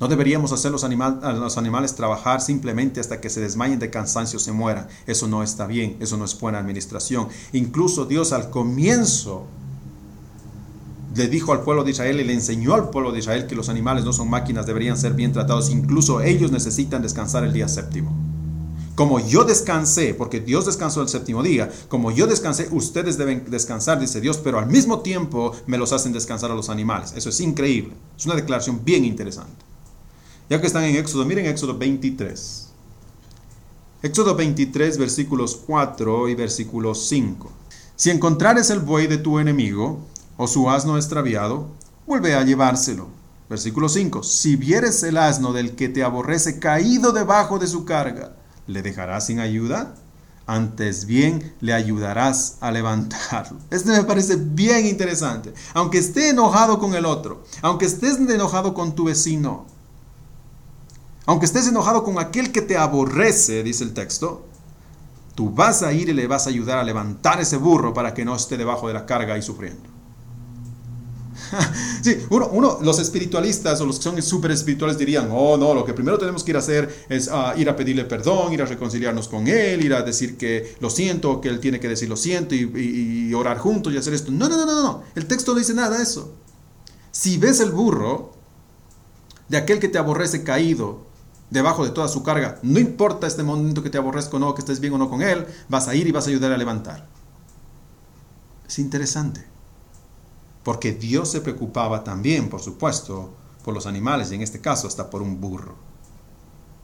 No 0.00 0.08
deberíamos 0.08 0.50
hacer 0.50 0.72
los, 0.72 0.82
a 0.82 1.32
los 1.32 1.58
animales 1.58 1.94
trabajar 1.94 2.40
simplemente 2.40 2.98
hasta 2.98 3.20
que 3.20 3.30
se 3.30 3.40
desmayen 3.40 3.78
de 3.78 3.90
cansancio, 3.90 4.40
se 4.40 4.50
mueran. 4.50 4.88
Eso 5.06 5.28
no 5.28 5.44
está 5.44 5.66
bien, 5.68 5.96
eso 6.00 6.16
no 6.16 6.24
es 6.24 6.36
buena 6.40 6.58
administración. 6.58 7.28
Incluso 7.52 8.04
Dios 8.04 8.32
al 8.32 8.50
comienzo 8.50 9.46
le 11.14 11.28
dijo 11.28 11.52
al 11.52 11.62
pueblo 11.62 11.84
de 11.84 11.90
Israel 11.90 12.20
y 12.20 12.24
le 12.24 12.32
enseñó 12.32 12.74
al 12.74 12.90
pueblo 12.90 13.12
de 13.12 13.18
Israel 13.18 13.46
que 13.46 13.54
los 13.54 13.68
animales 13.68 14.04
no 14.04 14.12
son 14.12 14.30
máquinas, 14.30 14.66
deberían 14.66 14.96
ser 14.96 15.12
bien 15.12 15.32
tratados, 15.32 15.70
incluso 15.70 16.20
ellos 16.20 16.50
necesitan 16.50 17.02
descansar 17.02 17.44
el 17.44 17.52
día 17.52 17.68
séptimo. 17.68 18.14
Como 18.94 19.20
yo 19.20 19.44
descansé, 19.44 20.12
porque 20.12 20.40
Dios 20.40 20.66
descansó 20.66 21.00
el 21.00 21.08
séptimo 21.08 21.42
día, 21.42 21.70
como 21.88 22.10
yo 22.10 22.26
descansé, 22.26 22.68
ustedes 22.72 23.16
deben 23.16 23.44
descansar, 23.48 23.98
dice 23.98 24.20
Dios, 24.20 24.36
pero 24.38 24.58
al 24.58 24.66
mismo 24.66 25.00
tiempo 25.00 25.52
me 25.66 25.78
los 25.78 25.92
hacen 25.92 26.12
descansar 26.12 26.50
a 26.50 26.54
los 26.54 26.68
animales. 26.68 27.14
Eso 27.16 27.30
es 27.30 27.40
increíble. 27.40 27.94
Es 28.18 28.26
una 28.26 28.34
declaración 28.34 28.84
bien 28.84 29.04
interesante. 29.04 29.64
Ya 30.50 30.60
que 30.60 30.66
están 30.66 30.84
en 30.84 30.96
Éxodo, 30.96 31.24
miren 31.24 31.46
Éxodo 31.46 31.76
23. 31.78 32.68
Éxodo 34.02 34.34
23, 34.34 34.98
versículos 34.98 35.58
4 35.66 36.28
y 36.28 36.34
versículos 36.34 37.06
5. 37.06 37.50
Si 37.96 38.10
encontrares 38.10 38.68
el 38.68 38.80
buey 38.80 39.06
de 39.06 39.16
tu 39.16 39.38
enemigo, 39.38 40.00
o 40.36 40.46
su 40.46 40.70
asno 40.70 40.96
extraviado, 40.96 41.68
vuelve 42.06 42.34
a 42.34 42.42
llevárselo. 42.42 43.08
Versículo 43.48 43.88
5. 43.88 44.22
Si 44.22 44.56
vieres 44.56 45.02
el 45.02 45.18
asno 45.18 45.52
del 45.52 45.74
que 45.76 45.88
te 45.88 46.02
aborrece 46.02 46.58
caído 46.58 47.12
debajo 47.12 47.58
de 47.58 47.66
su 47.66 47.84
carga, 47.84 48.34
¿le 48.66 48.82
dejarás 48.82 49.26
sin 49.26 49.40
ayuda? 49.40 49.94
Antes 50.46 51.06
bien 51.06 51.54
le 51.60 51.72
ayudarás 51.72 52.56
a 52.60 52.70
levantarlo. 52.70 53.58
Este 53.70 53.90
me 53.90 54.04
parece 54.04 54.36
bien 54.36 54.86
interesante. 54.86 55.52
Aunque 55.74 55.98
esté 55.98 56.30
enojado 56.30 56.78
con 56.78 56.94
el 56.94 57.04
otro, 57.04 57.44
aunque 57.60 57.84
estés 57.84 58.16
enojado 58.16 58.74
con 58.74 58.94
tu 58.94 59.04
vecino, 59.04 59.66
aunque 61.26 61.46
estés 61.46 61.68
enojado 61.68 62.02
con 62.02 62.18
aquel 62.18 62.50
que 62.50 62.62
te 62.62 62.76
aborrece, 62.76 63.62
dice 63.62 63.84
el 63.84 63.94
texto, 63.94 64.44
tú 65.34 65.50
vas 65.50 65.82
a 65.82 65.92
ir 65.92 66.08
y 66.08 66.14
le 66.14 66.26
vas 66.26 66.46
a 66.46 66.50
ayudar 66.50 66.78
a 66.78 66.84
levantar 66.84 67.40
ese 67.40 67.56
burro 67.56 67.94
para 67.94 68.12
que 68.12 68.24
no 68.24 68.34
esté 68.34 68.56
debajo 68.56 68.88
de 68.88 68.94
la 68.94 69.06
carga 69.06 69.38
y 69.38 69.42
sufriendo. 69.42 69.91
sí, 72.02 72.18
uno, 72.30 72.78
los 72.82 72.98
espiritualistas 72.98 73.80
o 73.80 73.86
los 73.86 73.96
que 73.96 74.02
son 74.02 74.22
súper 74.22 74.50
espirituales 74.50 74.98
dirían, 74.98 75.28
oh 75.30 75.56
no, 75.56 75.74
lo 75.74 75.84
que 75.84 75.94
primero 75.94 76.18
tenemos 76.18 76.44
que 76.44 76.50
ir 76.52 76.56
a 76.56 76.60
hacer 76.60 77.04
es 77.08 77.28
ah, 77.30 77.54
ir 77.56 77.68
a 77.68 77.76
pedirle 77.76 78.04
perdón, 78.04 78.52
ir 78.52 78.62
a 78.62 78.66
reconciliarnos 78.66 79.28
con 79.28 79.46
Él, 79.46 79.84
ir 79.84 79.94
a 79.94 80.02
decir 80.02 80.36
que 80.36 80.76
lo 80.80 80.90
siento, 80.90 81.40
que 81.40 81.48
Él 81.48 81.60
tiene 81.60 81.80
que 81.80 81.88
decir 81.88 82.08
lo 82.08 82.16
siento 82.16 82.54
y, 82.54 83.32
orar 83.34 83.58
juntos 83.58 83.92
y 83.92 83.96
hacer 83.96 84.12
esto. 84.12 84.30
No, 84.30 84.48
no, 84.48 84.56
no, 84.56 84.66
no, 84.66 84.82
no, 84.82 85.02
el 85.14 85.26
texto 85.26 85.52
no 85.52 85.58
dice 85.58 85.74
nada 85.74 85.96
de 85.96 86.02
eso. 86.02 86.34
Si 87.10 87.38
ves 87.38 87.60
el 87.60 87.70
burro 87.70 88.32
de 89.48 89.56
aquel 89.56 89.78
que 89.78 89.88
te 89.88 89.98
aborrece 89.98 90.44
caído 90.44 91.06
debajo 91.50 91.84
de 91.84 91.90
toda 91.90 92.08
su 92.08 92.22
carga, 92.22 92.58
no 92.62 92.78
importa 92.78 93.26
este 93.26 93.42
momento 93.42 93.82
que 93.82 93.90
te 93.90 93.98
aborrezca 93.98 94.36
o 94.36 94.40
no, 94.40 94.54
que 94.54 94.60
estés 94.60 94.80
bien 94.80 94.92
o 94.94 94.98
no 94.98 95.08
con 95.08 95.22
Él, 95.22 95.46
vas 95.68 95.88
a 95.88 95.94
ir 95.94 96.06
y 96.06 96.12
vas 96.12 96.26
a 96.26 96.30
ayudar 96.30 96.52
a 96.52 96.58
levantar. 96.58 97.08
Es 98.68 98.78
interesante 98.78 99.51
porque 100.64 100.92
Dios 100.92 101.30
se 101.30 101.40
preocupaba 101.40 102.04
también, 102.04 102.48
por 102.48 102.60
supuesto, 102.60 103.30
por 103.64 103.74
los 103.74 103.86
animales 103.86 104.30
y 104.30 104.34
en 104.34 104.42
este 104.42 104.60
caso 104.60 104.86
hasta 104.86 105.10
por 105.10 105.22
un 105.22 105.40
burro, 105.40 105.74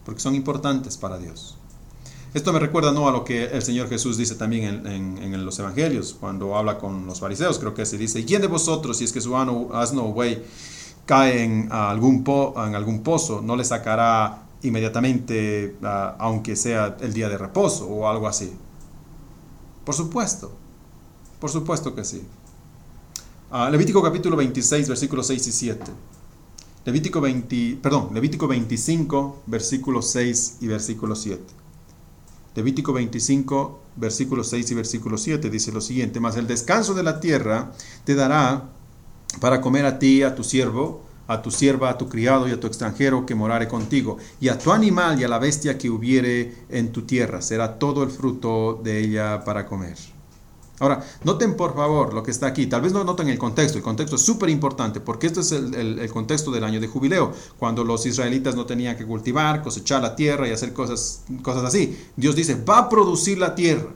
porque 0.04 0.20
son 0.20 0.34
importantes 0.34 0.96
para 0.96 1.18
Dios. 1.18 1.58
Esto 2.34 2.52
me 2.52 2.58
recuerda 2.58 2.92
¿no? 2.92 3.08
a 3.08 3.12
lo 3.12 3.24
que 3.24 3.44
el 3.44 3.62
Señor 3.62 3.88
Jesús 3.88 4.18
dice 4.18 4.34
también 4.34 4.86
en, 4.86 5.44
los 5.44 5.58
Evangelios, 5.58 6.14
cuando 6.18 6.56
habla 6.56 6.78
con 6.78 7.06
los 7.06 7.20
fariseos, 7.20 7.58
creo 7.58 7.72
que 7.72 7.86
se 7.86 7.96
dice, 7.96 8.24
¿quién 8.24 8.42
de 8.42 8.48
vosotros, 8.48 8.98
si 8.98 9.04
es 9.04 9.12
que 9.12 9.20
su 9.20 9.34
asno 9.36 10.04
o 10.04 10.12
buey 10.12 10.44
cae 11.06 11.42
en 11.42 11.68
algún, 11.72 12.22
en 12.56 12.74
algún 12.74 13.02
pozo, 13.02 13.40
no 13.40 13.56
le 13.56 13.64
sacará 13.64 14.42
inmediatamente, 14.62 15.76
aunque 16.18 16.54
sea 16.54 16.98
el 17.00 17.14
día 17.14 17.30
de 17.30 17.38
reposo 17.38 17.86
o 17.86 18.06
algo 18.06 18.28
así? 18.28 18.52
Por 19.86 19.94
supuesto, 19.94 20.52
por 21.40 21.50
supuesto 21.50 21.94
que 21.94 22.04
sí. 22.04 22.22
Ah, 23.50 23.70
Levítico 23.70 24.02
capítulo 24.02 24.36
26, 24.36 24.88
versículos 24.88 25.26
6 25.28 25.46
y 25.46 25.52
7. 25.52 25.90
Levítico, 26.84 27.18
20, 27.18 27.78
perdón, 27.80 28.10
Levítico 28.12 28.46
25, 28.46 29.44
versículos 29.46 30.10
6 30.10 30.58
y 30.60 30.66
versículo 30.66 31.16
7. 31.16 31.42
Levítico 32.54 32.92
25, 32.92 33.80
versículos 33.96 34.48
6 34.50 34.70
y 34.70 34.74
versículo 34.74 35.16
7 35.16 35.48
dice 35.48 35.72
lo 35.72 35.80
siguiente, 35.80 36.20
mas 36.20 36.36
el 36.36 36.46
descanso 36.46 36.92
de 36.92 37.02
la 37.02 37.20
tierra 37.20 37.72
te 38.04 38.14
dará 38.14 38.64
para 39.40 39.62
comer 39.62 39.86
a 39.86 39.98
ti, 39.98 40.22
a 40.22 40.34
tu 40.34 40.44
siervo, 40.44 41.00
a 41.26 41.40
tu 41.40 41.50
sierva, 41.50 41.88
a 41.88 41.96
tu 41.96 42.06
criado 42.10 42.48
y 42.48 42.52
a 42.52 42.60
tu 42.60 42.66
extranjero 42.66 43.24
que 43.24 43.34
morare 43.34 43.66
contigo, 43.66 44.18
y 44.40 44.48
a 44.48 44.58
tu 44.58 44.72
animal 44.72 45.18
y 45.18 45.24
a 45.24 45.28
la 45.28 45.38
bestia 45.38 45.78
que 45.78 45.88
hubiere 45.88 46.54
en 46.68 46.92
tu 46.92 47.02
tierra. 47.02 47.40
Será 47.40 47.78
todo 47.78 48.02
el 48.02 48.10
fruto 48.10 48.78
de 48.84 49.00
ella 49.00 49.42
para 49.42 49.64
comer. 49.64 50.17
Ahora, 50.80 51.04
noten 51.24 51.56
por 51.56 51.74
favor 51.74 52.14
lo 52.14 52.22
que 52.22 52.30
está 52.30 52.46
aquí. 52.46 52.66
Tal 52.66 52.80
vez 52.80 52.92
no 52.92 53.04
noten 53.04 53.28
el 53.28 53.38
contexto. 53.38 53.78
El 53.78 53.84
contexto 53.84 54.16
es 54.16 54.22
súper 54.22 54.48
importante 54.48 55.00
porque 55.00 55.26
esto 55.26 55.40
es 55.40 55.52
el, 55.52 56.10
contexto 56.12 56.50
del 56.50 56.64
año 56.64 56.80
de 56.80 56.88
jubileo, 56.88 57.32
cuando 57.58 57.84
los 57.84 58.06
israelitas 58.06 58.54
no 58.54 58.66
tenían 58.66 58.96
que 58.96 59.06
cultivar, 59.06 59.62
cosechar 59.62 60.02
la 60.02 60.16
tierra 60.16 60.48
y 60.48 60.52
hacer 60.52 60.72
cosas, 60.72 61.22
cosas 61.42 61.64
así. 61.64 61.98
Dios 62.16 62.34
dice, 62.36 62.54
va 62.62 62.78
a 62.78 62.88
producir 62.88 63.38
la 63.38 63.54
tierra. 63.54 63.88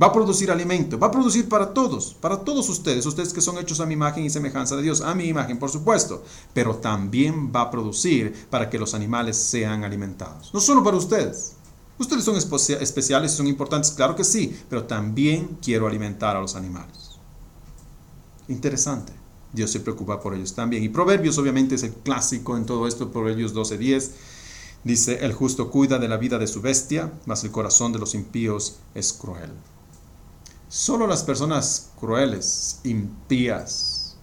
Va 0.00 0.06
a 0.06 0.12
producir 0.12 0.50
alimento, 0.50 0.98
va 0.98 1.08
a 1.08 1.10
producir 1.10 1.46
para 1.50 1.74
todos, 1.74 2.14
para 2.14 2.38
todos 2.38 2.66
ustedes, 2.70 3.04
ustedes 3.04 3.34
que 3.34 3.42
son 3.42 3.58
hechos 3.58 3.78
a 3.78 3.84
mi 3.84 3.92
imagen 3.92 4.24
y 4.24 4.30
semejanza 4.30 4.74
de 4.74 4.80
Dios, 4.80 5.02
a 5.02 5.14
mi 5.14 5.24
imagen 5.24 5.58
por 5.58 5.68
supuesto, 5.68 6.24
pero 6.54 6.76
también 6.76 7.52
va 7.54 7.62
a 7.62 7.70
producir 7.70 8.46
para 8.48 8.70
que 8.70 8.78
los 8.78 8.94
animales 8.94 9.36
sean 9.36 9.84
alimentados. 9.84 10.50
No 10.54 10.60
solo 10.60 10.82
para 10.82 10.96
ustedes. 10.96 11.56
Ustedes 11.98 12.24
son 12.24 12.36
especiales 12.36 13.32
y 13.32 13.36
son 13.36 13.46
importantes, 13.46 13.92
claro 13.92 14.16
que 14.16 14.24
sí, 14.24 14.58
pero 14.68 14.84
también 14.84 15.58
quiero 15.62 15.86
alimentar 15.86 16.36
a 16.36 16.40
los 16.40 16.56
animales. 16.56 17.12
Interesante. 18.48 19.12
Dios 19.52 19.70
se 19.70 19.80
preocupa 19.80 20.20
por 20.20 20.34
ellos 20.34 20.54
también. 20.54 20.82
Y 20.82 20.88
Proverbios 20.88 21.38
obviamente 21.38 21.74
es 21.74 21.82
el 21.82 21.92
clásico 21.92 22.56
en 22.56 22.64
todo 22.64 22.88
esto, 22.88 23.12
Proverbios 23.12 23.54
12:10. 23.54 24.10
Dice, 24.82 25.24
el 25.24 25.32
justo 25.32 25.70
cuida 25.70 25.98
de 25.98 26.08
la 26.08 26.16
vida 26.16 26.38
de 26.38 26.46
su 26.46 26.60
bestia, 26.60 27.12
mas 27.26 27.44
el 27.44 27.52
corazón 27.52 27.92
de 27.92 27.98
los 27.98 28.14
impíos 28.14 28.78
es 28.94 29.12
cruel. 29.12 29.52
Solo 30.68 31.06
las 31.06 31.22
personas 31.22 31.90
crueles, 32.00 32.80
impías, 32.82 34.16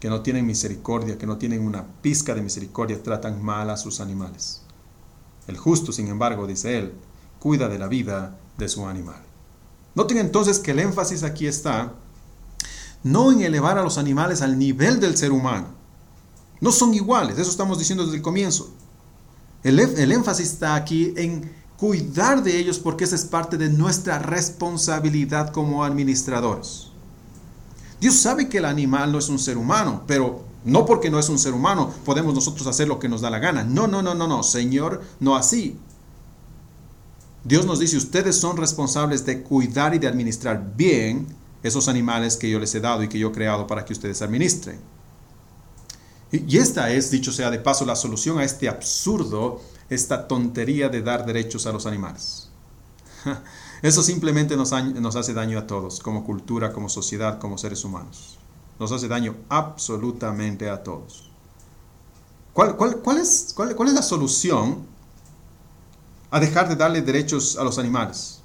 que 0.00 0.10
no 0.10 0.20
tienen 0.20 0.44
misericordia, 0.46 1.16
que 1.16 1.26
no 1.26 1.38
tienen 1.38 1.64
una 1.64 1.86
pizca 2.02 2.34
de 2.34 2.42
misericordia, 2.42 3.00
tratan 3.00 3.42
mal 3.42 3.70
a 3.70 3.76
sus 3.76 4.00
animales. 4.00 4.61
El 5.46 5.56
justo, 5.56 5.92
sin 5.92 6.08
embargo, 6.08 6.46
dice 6.46 6.78
él, 6.78 6.92
cuida 7.38 7.68
de 7.68 7.78
la 7.78 7.88
vida 7.88 8.38
de 8.58 8.68
su 8.68 8.86
animal. 8.86 9.22
Noten 9.94 10.18
entonces 10.18 10.58
que 10.58 10.70
el 10.70 10.78
énfasis 10.78 11.22
aquí 11.22 11.46
está 11.46 11.92
no 13.02 13.32
en 13.32 13.42
elevar 13.42 13.78
a 13.78 13.82
los 13.82 13.98
animales 13.98 14.42
al 14.42 14.58
nivel 14.58 15.00
del 15.00 15.16
ser 15.16 15.32
humano. 15.32 15.68
No 16.60 16.70
son 16.70 16.94
iguales, 16.94 17.38
eso 17.38 17.50
estamos 17.50 17.78
diciendo 17.78 18.04
desde 18.04 18.18
el 18.18 18.22
comienzo. 18.22 18.72
El, 19.64 19.80
el 19.80 20.12
énfasis 20.12 20.52
está 20.52 20.76
aquí 20.76 21.12
en 21.16 21.50
cuidar 21.76 22.44
de 22.44 22.56
ellos 22.58 22.78
porque 22.78 23.04
esa 23.04 23.16
es 23.16 23.24
parte 23.24 23.58
de 23.58 23.68
nuestra 23.68 24.20
responsabilidad 24.20 25.50
como 25.50 25.82
administradores. 25.84 26.88
Dios 28.00 28.14
sabe 28.14 28.48
que 28.48 28.58
el 28.58 28.64
animal 28.64 29.10
no 29.10 29.18
es 29.18 29.28
un 29.28 29.38
ser 29.38 29.58
humano, 29.58 30.04
pero 30.06 30.44
no 30.64 30.86
porque 30.86 31.10
no 31.10 31.18
es 31.18 31.28
un 31.28 31.38
ser 31.38 31.54
humano 31.54 31.92
podemos 32.04 32.34
nosotros 32.34 32.66
hacer 32.66 32.88
lo 32.88 32.98
que 32.98 33.08
nos 33.08 33.20
da 33.20 33.30
la 33.30 33.38
gana. 33.38 33.64
No, 33.64 33.86
no, 33.86 34.02
no, 34.02 34.14
no, 34.14 34.26
no, 34.26 34.42
Señor, 34.42 35.02
no 35.20 35.36
así. 35.36 35.76
Dios 37.44 37.66
nos 37.66 37.80
dice, 37.80 37.96
ustedes 37.96 38.36
son 38.36 38.56
responsables 38.56 39.26
de 39.26 39.42
cuidar 39.42 39.94
y 39.94 39.98
de 39.98 40.06
administrar 40.06 40.74
bien 40.76 41.26
esos 41.62 41.88
animales 41.88 42.36
que 42.36 42.50
yo 42.50 42.58
les 42.58 42.74
he 42.74 42.80
dado 42.80 43.02
y 43.02 43.08
que 43.08 43.18
yo 43.18 43.28
he 43.28 43.32
creado 43.32 43.66
para 43.66 43.84
que 43.84 43.92
ustedes 43.92 44.22
administren. 44.22 44.78
Y 46.30 46.56
esta 46.56 46.90
es, 46.90 47.10
dicho 47.10 47.30
sea 47.30 47.50
de 47.50 47.58
paso, 47.58 47.84
la 47.84 47.94
solución 47.94 48.38
a 48.38 48.44
este 48.44 48.68
absurdo 48.68 49.60
esta 49.90 50.26
tontería 50.26 50.88
de 50.88 51.02
dar 51.02 51.26
derechos 51.26 51.66
a 51.66 51.72
los 51.72 51.86
animales. 51.86 52.48
Eso 53.82 54.02
simplemente 54.02 54.56
nos, 54.56 54.72
hace 54.72 55.34
daño 55.34 55.58
a 55.58 55.66
todos, 55.66 56.00
como 56.00 56.24
cultura, 56.24 56.72
como 56.72 56.88
sociedad, 56.88 57.38
como 57.38 57.58
seres 57.58 57.84
humanos. 57.84 58.38
Nos 58.82 58.90
hace 58.90 59.06
daño 59.06 59.36
absolutamente 59.48 60.68
a 60.68 60.82
todos. 60.82 61.30
¿Cuál, 62.52 62.74
es, 63.16 63.54
es 63.56 63.92
la 63.92 64.02
solución 64.02 64.84
a 66.32 66.40
dejar 66.40 66.68
de 66.68 66.74
darle 66.74 67.00
derechos 67.00 67.56
a 67.56 67.62
los 67.62 67.78
animales? 67.78 68.40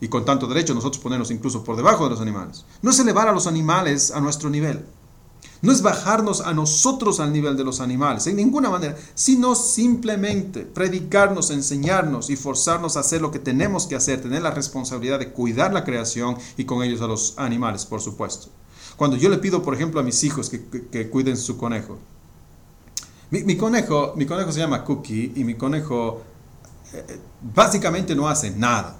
Y 0.00 0.08
con 0.08 0.24
tanto 0.24 0.48
derecho 0.48 0.74
nosotros 0.74 1.00
ponernos 1.00 1.30
incluso 1.30 1.62
por 1.62 1.76
debajo 1.76 2.02
de 2.02 2.10
los 2.10 2.20
animales. 2.20 2.64
No 2.82 2.90
es 2.90 2.98
elevar 2.98 3.28
a 3.28 3.32
los 3.32 3.46
animales 3.46 4.10
a 4.10 4.20
nuestro 4.20 4.50
nivel. 4.50 4.84
No 5.62 5.70
es 5.70 5.82
bajarnos 5.82 6.40
a 6.40 6.52
nosotros 6.52 7.20
al 7.20 7.32
nivel 7.32 7.56
de 7.56 7.62
los 7.62 7.78
animales, 7.78 8.26
en 8.26 8.34
ninguna 8.34 8.70
manera, 8.70 8.96
sino 9.14 9.54
simplemente 9.54 10.62
predicarnos, 10.62 11.52
enseñarnos 11.52 12.28
y 12.28 12.34
forzarnos 12.34 12.96
a 12.96 13.00
hacer 13.00 13.22
lo 13.22 13.30
que 13.30 13.38
tenemos 13.38 13.86
que 13.86 13.94
hacer, 13.94 14.20
tener 14.20 14.42
la 14.42 14.50
responsabilidad 14.50 15.20
de 15.20 15.30
cuidar 15.30 15.72
la 15.72 15.84
creación 15.84 16.36
y 16.56 16.64
con 16.64 16.82
ellos 16.82 17.02
a 17.02 17.06
los 17.06 17.34
animales, 17.38 17.86
por 17.86 18.00
supuesto. 18.00 18.48
Cuando 19.00 19.16
yo 19.16 19.30
le 19.30 19.38
pido, 19.38 19.62
por 19.62 19.72
ejemplo, 19.72 19.98
a 19.98 20.02
mis 20.02 20.22
hijos 20.24 20.50
que, 20.50 21.08
cuiden 21.08 21.38
su 21.38 21.56
conejo, 21.56 21.96
mi, 23.30 23.56
conejo, 23.56 24.12
mi 24.14 24.26
conejo 24.26 24.52
se 24.52 24.60
llama 24.60 24.84
Cookie 24.84 25.32
y 25.36 25.42
mi 25.42 25.54
conejo 25.54 26.20
eh, 26.92 27.18
básicamente 27.40 28.14
no 28.14 28.28
hace 28.28 28.50
nada, 28.50 28.98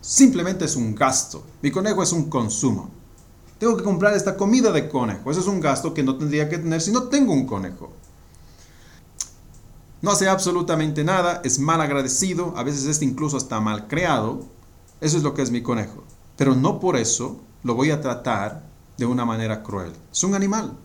simplemente 0.00 0.64
es 0.64 0.76
un 0.76 0.94
gasto. 0.94 1.44
Mi 1.60 1.70
conejo 1.70 2.02
es 2.02 2.12
un 2.12 2.30
consumo. 2.30 2.88
Tengo 3.58 3.76
que 3.76 3.84
comprar 3.84 4.14
esta 4.14 4.34
comida 4.34 4.72
de 4.72 4.88
conejo. 4.88 5.30
Ese 5.30 5.40
es 5.40 5.46
un 5.46 5.60
gasto 5.60 5.92
que 5.92 6.02
no 6.02 6.16
tendría 6.16 6.48
que 6.48 6.56
tener 6.56 6.80
si 6.80 6.90
no 6.90 7.02
tengo 7.02 7.34
un 7.34 7.44
conejo. 7.44 7.92
No 10.00 10.12
hace 10.12 10.26
absolutamente 10.26 11.04
nada, 11.04 11.42
es 11.44 11.58
mal 11.58 11.82
agradecido, 11.82 12.54
a 12.56 12.62
veces 12.62 12.86
es 12.86 13.02
incluso 13.02 13.36
hasta 13.36 13.60
mal 13.60 13.88
creado. 13.88 14.46
Eso 15.02 15.18
es 15.18 15.22
lo 15.22 15.34
que 15.34 15.42
es 15.42 15.50
mi 15.50 15.60
conejo. 15.60 16.02
Pero 16.38 16.54
no 16.54 16.80
por 16.80 16.96
eso 16.96 17.42
lo 17.62 17.74
voy 17.74 17.90
a 17.90 18.00
tratar 18.00 18.72
de 18.96 19.06
una 19.06 19.24
manera 19.24 19.62
cruel. 19.62 19.92
Es 20.12 20.22
un 20.24 20.34
animal. 20.34 20.76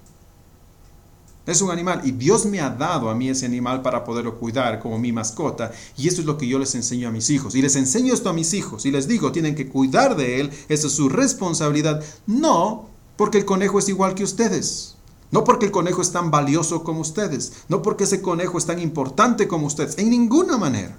Es 1.45 1.61
un 1.61 1.71
animal 1.71 2.01
y 2.03 2.11
Dios 2.11 2.45
me 2.45 2.59
ha 2.59 2.69
dado 2.69 3.09
a 3.09 3.15
mí 3.15 3.29
ese 3.29 3.47
animal 3.47 3.81
para 3.81 4.03
poderlo 4.03 4.37
cuidar 4.37 4.79
como 4.79 4.99
mi 4.99 5.11
mascota 5.11 5.71
y 5.97 6.07
eso 6.07 6.21
es 6.21 6.27
lo 6.27 6.37
que 6.37 6.47
yo 6.47 6.59
les 6.59 6.75
enseño 6.75 7.07
a 7.07 7.11
mis 7.11 7.29
hijos. 7.31 7.55
Y 7.55 7.61
les 7.61 7.75
enseño 7.75 8.13
esto 8.13 8.29
a 8.29 8.33
mis 8.33 8.53
hijos 8.53 8.85
y 8.85 8.91
les 8.91 9.07
digo, 9.07 9.31
tienen 9.31 9.55
que 9.55 9.67
cuidar 9.67 10.15
de 10.15 10.41
él, 10.41 10.51
esa 10.67 10.87
es 10.87 10.93
su 10.93 11.09
responsabilidad. 11.09 12.03
No 12.27 12.89
porque 13.15 13.39
el 13.39 13.45
conejo 13.45 13.79
es 13.79 13.89
igual 13.89 14.13
que 14.13 14.23
ustedes. 14.23 14.95
No 15.31 15.43
porque 15.43 15.65
el 15.65 15.71
conejo 15.71 16.01
es 16.01 16.11
tan 16.11 16.31
valioso 16.31 16.83
como 16.83 17.01
ustedes. 17.01 17.53
No 17.67 17.81
porque 17.81 18.03
ese 18.03 18.21
conejo 18.21 18.57
es 18.57 18.65
tan 18.65 18.79
importante 18.79 19.47
como 19.47 19.67
ustedes. 19.67 19.97
En 19.97 20.09
ninguna 20.09 20.57
manera. 20.57 20.97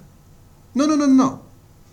No, 0.73 0.87
no, 0.87 0.95
no, 0.95 1.07
no. 1.07 1.41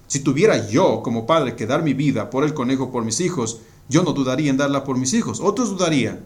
Si 0.06 0.20
tuviera 0.20 0.68
yo 0.68 1.02
como 1.02 1.26
padre 1.26 1.54
que 1.54 1.66
dar 1.66 1.82
mi 1.82 1.94
vida 1.94 2.30
por 2.30 2.44
el 2.44 2.54
conejo 2.54 2.90
por 2.90 3.04
mis 3.04 3.20
hijos, 3.20 3.60
yo 3.88 4.02
no 4.02 4.12
dudaría 4.12 4.50
en 4.50 4.56
darla 4.56 4.84
por 4.84 4.98
mis 4.98 5.14
hijos. 5.14 5.40
Otros 5.40 5.70
dudarían, 5.70 6.20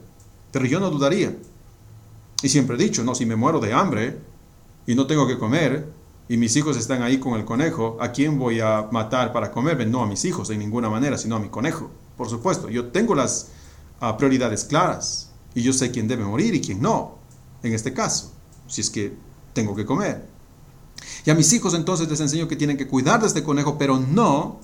pero 0.51 0.67
yo 0.67 0.81
no 0.81 0.91
dudaría. 0.91 1.37
Y 2.43 2.49
siempre 2.49 2.77
he 2.77 2.79
dicho, 2.79 3.05
no, 3.05 3.15
si 3.15 3.25
me 3.25 3.37
muero 3.37 3.61
de 3.61 3.73
hambre 3.73 4.19
y 4.87 4.95
no 4.95 5.07
tengo 5.07 5.27
que 5.27 5.39
comer 5.39 5.87
y 6.29 6.37
mis 6.37 6.57
hijos 6.57 6.77
están 6.77 7.03
ahí 7.03 7.19
con 7.19 7.35
el 7.39 7.45
conejo, 7.45 7.97
¿a 8.01 8.11
quién 8.11 8.39
voy 8.39 8.61
a 8.61 8.89
matar 8.91 9.33
para 9.33 9.51
comer? 9.51 9.87
No 9.87 10.03
a 10.03 10.07
mis 10.07 10.25
hijos 10.25 10.49
de 10.49 10.57
ninguna 10.57 10.89
manera, 10.89 11.19
sino 11.19 11.37
a 11.37 11.39
mi 11.39 11.49
conejo. 11.49 11.91
Por 12.17 12.29
supuesto, 12.29 12.69
yo 12.69 12.87
tengo 12.87 13.15
las 13.15 13.49
ah, 14.01 14.17
prioridades 14.17 14.65
claras 14.65 15.31
y 15.55 15.63
yo 15.63 15.73
sé 15.73 15.91
quién 15.91 16.09
debe 16.09 16.25
morir 16.25 16.55
y 16.55 16.61
quién 16.61 16.81
no, 16.81 17.19
en 17.63 17.75
este 17.75 17.93
caso, 17.93 18.33
si 18.67 18.81
es 18.81 18.91
que 18.91 19.15
tengo 19.53 19.77
que 19.77 19.85
comer. 19.85 20.27
Y 21.25 21.31
a 21.31 21.35
mis 21.35 21.53
hijos 21.53 21.75
entonces 21.75 22.09
les 22.09 22.21
enseño 22.21 22.49
que 22.49 22.57
tienen 22.57 22.77
que 22.77 22.89
cuidar 22.89 23.21
de 23.21 23.27
este 23.27 23.43
conejo, 23.43 23.77
pero 23.79 23.99
no 23.99 24.61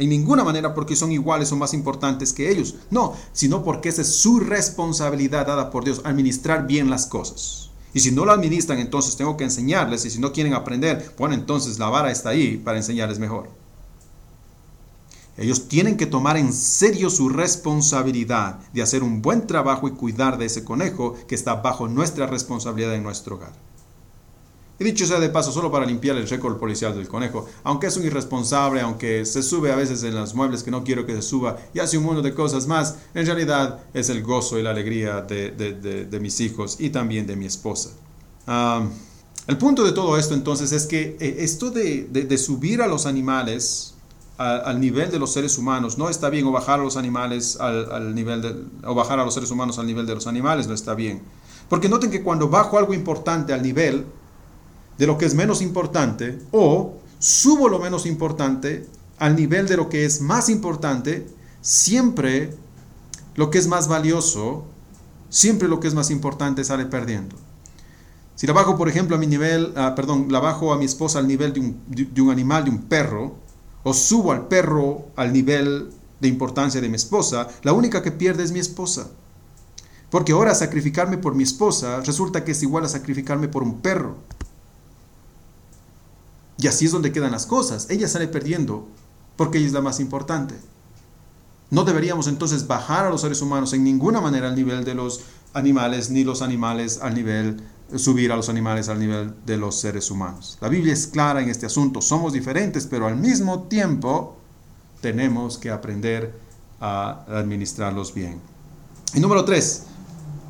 en 0.00 0.08
ninguna 0.08 0.44
manera 0.44 0.74
porque 0.74 0.96
son 0.96 1.12
iguales 1.12 1.52
o 1.52 1.56
más 1.56 1.74
importantes 1.74 2.32
que 2.32 2.50
ellos. 2.50 2.76
No, 2.90 3.14
sino 3.32 3.62
porque 3.62 3.90
esa 3.90 4.00
es 4.00 4.16
su 4.16 4.40
responsabilidad 4.40 5.46
dada 5.46 5.70
por 5.70 5.84
Dios, 5.84 6.00
administrar 6.04 6.66
bien 6.66 6.88
las 6.88 7.04
cosas. 7.04 7.70
Y 7.92 8.00
si 8.00 8.10
no 8.10 8.24
lo 8.24 8.32
administran, 8.32 8.78
entonces 8.78 9.16
tengo 9.16 9.36
que 9.36 9.44
enseñarles. 9.44 10.06
Y 10.06 10.10
si 10.10 10.18
no 10.18 10.32
quieren 10.32 10.54
aprender, 10.54 11.14
bueno, 11.18 11.34
entonces 11.34 11.78
la 11.78 11.90
vara 11.90 12.10
está 12.10 12.30
ahí 12.30 12.56
para 12.56 12.78
enseñarles 12.78 13.18
mejor. 13.18 13.50
Ellos 15.36 15.68
tienen 15.68 15.98
que 15.98 16.06
tomar 16.06 16.38
en 16.38 16.54
serio 16.54 17.10
su 17.10 17.28
responsabilidad 17.28 18.58
de 18.72 18.82
hacer 18.82 19.02
un 19.02 19.20
buen 19.20 19.46
trabajo 19.46 19.86
y 19.86 19.92
cuidar 19.92 20.38
de 20.38 20.46
ese 20.46 20.64
conejo 20.64 21.14
que 21.28 21.34
está 21.34 21.56
bajo 21.56 21.88
nuestra 21.88 22.26
responsabilidad 22.26 22.94
en 22.94 23.02
nuestro 23.02 23.36
hogar. 23.36 23.52
Y 24.80 24.84
dicho 24.84 25.04
sea 25.04 25.20
de 25.20 25.28
paso, 25.28 25.52
solo 25.52 25.70
para 25.70 25.84
limpiar 25.84 26.16
el 26.16 26.26
récord 26.26 26.56
policial 26.56 26.94
del 26.94 27.06
conejo, 27.06 27.46
aunque 27.64 27.88
es 27.88 27.98
un 27.98 28.06
irresponsable, 28.06 28.80
aunque 28.80 29.26
se 29.26 29.42
sube 29.42 29.70
a 29.70 29.76
veces 29.76 30.02
en 30.04 30.14
los 30.14 30.34
muebles 30.34 30.62
que 30.62 30.70
no 30.70 30.84
quiero 30.84 31.04
que 31.04 31.14
se 31.14 31.20
suba 31.20 31.58
y 31.74 31.80
hace 31.80 31.98
un 31.98 32.04
mundo 32.04 32.22
de 32.22 32.32
cosas 32.32 32.66
más, 32.66 32.96
en 33.12 33.26
realidad 33.26 33.80
es 33.92 34.08
el 34.08 34.22
gozo 34.22 34.58
y 34.58 34.62
la 34.62 34.70
alegría 34.70 35.20
de, 35.20 36.18
mis 36.18 36.40
hijos 36.40 36.78
y 36.80 36.88
también 36.88 37.26
de 37.26 37.36
mi 37.36 37.44
esposa. 37.44 37.90
el 39.46 39.58
punto 39.58 39.84
de 39.84 39.92
todo 39.92 40.16
esto 40.16 40.32
entonces 40.32 40.72
es 40.72 40.86
que 40.86 41.18
eh, 41.20 41.36
esto 41.40 41.70
de, 41.70 42.38
subir 42.38 42.80
a 42.80 42.86
los 42.86 43.04
animales 43.04 43.96
al 44.38 44.80
nivel 44.80 45.10
de 45.10 45.18
los 45.18 45.30
seres 45.30 45.58
humanos 45.58 45.98
no 45.98 46.08
está 46.08 46.30
bien 46.30 46.46
o 46.46 46.52
bajar 46.52 46.80
a 46.80 46.82
los 46.82 46.96
animales 46.96 47.60
al, 47.60 47.92
al 47.92 48.14
nivel 48.14 48.40
de, 48.40 48.54
o 48.88 48.94
bajar 48.94 49.20
a 49.20 49.26
los 49.26 49.34
seres 49.34 49.50
humanos 49.50 49.78
al 49.78 49.86
nivel 49.86 50.06
de 50.06 50.14
los 50.14 50.26
animales 50.26 50.66
no 50.66 50.72
está 50.72 50.94
bien. 50.94 51.20
Porque 51.68 51.90
noten 51.90 52.10
que 52.10 52.22
cuando 52.22 52.48
bajo 52.48 52.78
algo 52.78 52.94
importante 52.94 53.52
al 53.52 53.62
nivel 53.62 54.06
de 55.00 55.06
lo 55.06 55.16
que 55.16 55.24
es 55.24 55.34
menos 55.34 55.62
importante 55.62 56.38
o 56.52 56.92
subo 57.18 57.70
lo 57.70 57.78
menos 57.78 58.04
importante 58.04 58.86
al 59.18 59.34
nivel 59.34 59.66
de 59.66 59.78
lo 59.78 59.88
que 59.88 60.04
es 60.04 60.20
más 60.20 60.50
importante, 60.50 61.26
siempre 61.62 62.54
lo 63.34 63.50
que 63.50 63.56
es 63.56 63.66
más 63.66 63.88
valioso, 63.88 64.66
siempre 65.30 65.68
lo 65.68 65.80
que 65.80 65.88
es 65.88 65.94
más 65.94 66.10
importante 66.10 66.64
sale 66.64 66.84
perdiendo. 66.84 67.34
Si 68.34 68.46
la 68.46 68.52
bajo, 68.52 68.76
por 68.76 68.90
ejemplo, 68.90 69.16
a 69.16 69.18
mi 69.18 69.26
nivel, 69.26 69.72
ah, 69.74 69.94
perdón, 69.94 70.26
la 70.30 70.38
bajo 70.38 70.70
a 70.70 70.78
mi 70.78 70.84
esposa 70.84 71.18
al 71.18 71.28
nivel 71.28 71.54
de 71.54 71.60
un, 71.60 71.80
de 71.88 72.20
un 72.20 72.30
animal, 72.30 72.64
de 72.64 72.70
un 72.70 72.82
perro, 72.82 73.36
o 73.82 73.94
subo 73.94 74.32
al 74.32 74.48
perro 74.48 75.06
al 75.16 75.32
nivel 75.32 75.90
de 76.20 76.28
importancia 76.28 76.78
de 76.78 76.90
mi 76.90 76.96
esposa, 76.96 77.48
la 77.62 77.72
única 77.72 78.02
que 78.02 78.12
pierde 78.12 78.44
es 78.44 78.52
mi 78.52 78.58
esposa. 78.58 79.08
Porque 80.10 80.32
ahora 80.32 80.54
sacrificarme 80.54 81.16
por 81.16 81.34
mi 81.34 81.44
esposa 81.44 82.02
resulta 82.02 82.44
que 82.44 82.52
es 82.52 82.62
igual 82.62 82.84
a 82.84 82.88
sacrificarme 82.88 83.48
por 83.48 83.62
un 83.62 83.80
perro. 83.80 84.16
Y 86.60 86.66
así 86.66 86.84
es 86.86 86.92
donde 86.92 87.12
quedan 87.12 87.32
las 87.32 87.46
cosas. 87.46 87.86
Ella 87.88 88.06
sale 88.06 88.28
perdiendo 88.28 88.86
porque 89.36 89.58
ella 89.58 89.68
es 89.68 89.72
la 89.72 89.80
más 89.80 89.98
importante. 90.00 90.54
No 91.70 91.84
deberíamos 91.84 92.26
entonces 92.26 92.66
bajar 92.66 93.06
a 93.06 93.10
los 93.10 93.22
seres 93.22 93.40
humanos 93.40 93.72
en 93.72 93.84
ninguna 93.84 94.20
manera 94.20 94.48
al 94.48 94.56
nivel 94.56 94.84
de 94.84 94.94
los 94.94 95.22
animales, 95.54 96.10
ni 96.10 96.24
los 96.24 96.42
animales 96.42 96.98
al 97.00 97.14
nivel, 97.14 97.62
subir 97.96 98.30
a 98.32 98.36
los 98.36 98.48
animales 98.48 98.88
al 98.88 98.98
nivel 98.98 99.34
de 99.46 99.56
los 99.56 99.80
seres 99.80 100.10
humanos. 100.10 100.58
La 100.60 100.68
Biblia 100.68 100.92
es 100.92 101.06
clara 101.06 101.40
en 101.40 101.48
este 101.48 101.66
asunto, 101.66 102.02
somos 102.02 102.32
diferentes, 102.32 102.86
pero 102.86 103.06
al 103.06 103.16
mismo 103.16 103.62
tiempo 103.62 104.36
tenemos 105.00 105.56
que 105.56 105.70
aprender 105.70 106.38
a 106.80 107.24
administrarlos 107.28 108.12
bien. 108.12 108.40
Y 109.14 109.20
número 109.20 109.44
tres, 109.44 109.84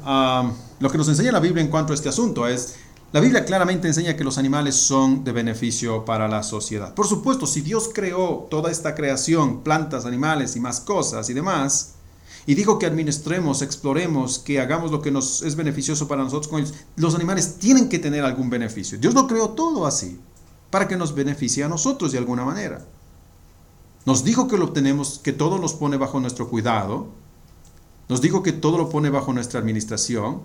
lo 0.05 0.91
que 0.91 0.99
nos 0.99 1.09
enseña 1.09 1.33
la 1.33 1.41
Biblia 1.41 1.63
en 1.63 1.71
cuanto 1.71 1.93
a 1.93 1.97
este 1.97 2.09
asunto 2.09 2.49
es, 2.49 2.77
la 3.13 3.19
Biblia 3.19 3.45
claramente 3.45 3.89
enseña 3.89 4.17
que 4.17 4.23
los 4.23 4.39
animales 4.39 4.77
son 4.77 5.25
de 5.25 5.33
beneficio 5.33 6.05
para 6.05 6.29
la 6.29 6.45
sociedad. 6.45 6.95
Por 6.95 7.09
supuesto, 7.09 7.45
si 7.45 7.61
Dios 7.61 7.91
creó 7.93 8.47
toda 8.49 8.71
esta 8.71 8.95
creación, 8.95 9.63
plantas, 9.65 10.05
animales 10.07 10.55
y 10.55 10.61
más 10.61 10.79
cosas 10.79 11.29
y 11.29 11.35
demás, 11.35 11.95
y 12.47 12.55
dijo 12.55 12.79
que 12.79 12.87
administremos, 12.87 13.63
exploremos, 13.63 14.39
que 14.39 14.61
hagamos 14.61 14.93
lo 14.93 15.03
que 15.03 15.11
nos 15.11 15.43
es 15.43 15.57
beneficioso 15.57 16.07
para 16.07 16.23
nosotros 16.23 16.47
con 16.47 16.61
ellos, 16.61 16.75
los 16.95 17.17
animales 17.17 17.57
tienen 17.59 17.89
que 17.89 17.99
tener 17.99 18.25
algún 18.25 18.49
beneficio. 18.49 18.97
Dios 18.97 19.13
lo 19.13 19.27
creó 19.27 19.51
todo 19.51 19.87
así, 19.87 20.21
para 20.71 20.87
que 20.87 20.97
nos 20.97 21.13
beneficie 21.13 21.65
a 21.65 21.69
nosotros 21.69 22.13
de 22.13 22.19
alguna 22.19 22.45
manera. 22.45 22.87
Nos 24.07 24.23
dijo 24.23 24.47
que 24.47 24.57
lo 24.57 24.71
tenemos, 24.71 25.19
que 25.19 25.33
todo 25.33 25.59
nos 25.59 25.75
pone 25.75 25.97
bajo 25.97 26.21
nuestro 26.21 26.49
cuidado, 26.49 27.09
nos 28.09 28.21
dijo 28.21 28.45
que 28.45 28.53
todo 28.53 28.79
lo 28.79 28.89
pone 28.89 29.11
bajo 29.11 29.33
nuestra 29.33 29.59
administración 29.59 30.43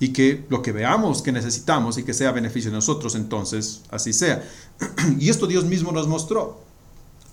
y 0.00 0.12
que 0.12 0.46
lo 0.48 0.62
que 0.62 0.72
veamos 0.72 1.22
que 1.22 1.32
necesitamos 1.32 1.98
y 1.98 2.04
que 2.04 2.14
sea 2.14 2.32
beneficio 2.32 2.70
de 2.70 2.76
nosotros, 2.76 3.14
entonces 3.14 3.82
así 3.90 4.12
sea. 4.12 4.48
y 5.18 5.28
esto 5.28 5.46
Dios 5.46 5.64
mismo 5.64 5.92
nos 5.92 6.06
mostró. 6.06 6.60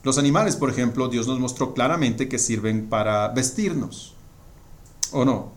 Los 0.04 0.18
animales, 0.18 0.56
por 0.56 0.70
ejemplo, 0.70 1.08
Dios 1.08 1.28
nos 1.28 1.40
mostró 1.40 1.74
claramente 1.74 2.28
que 2.28 2.40
sirven 2.40 2.90
para 2.90 3.28
vestirnos. 3.30 4.14
¿O 5.12 5.26
no? 5.26 5.52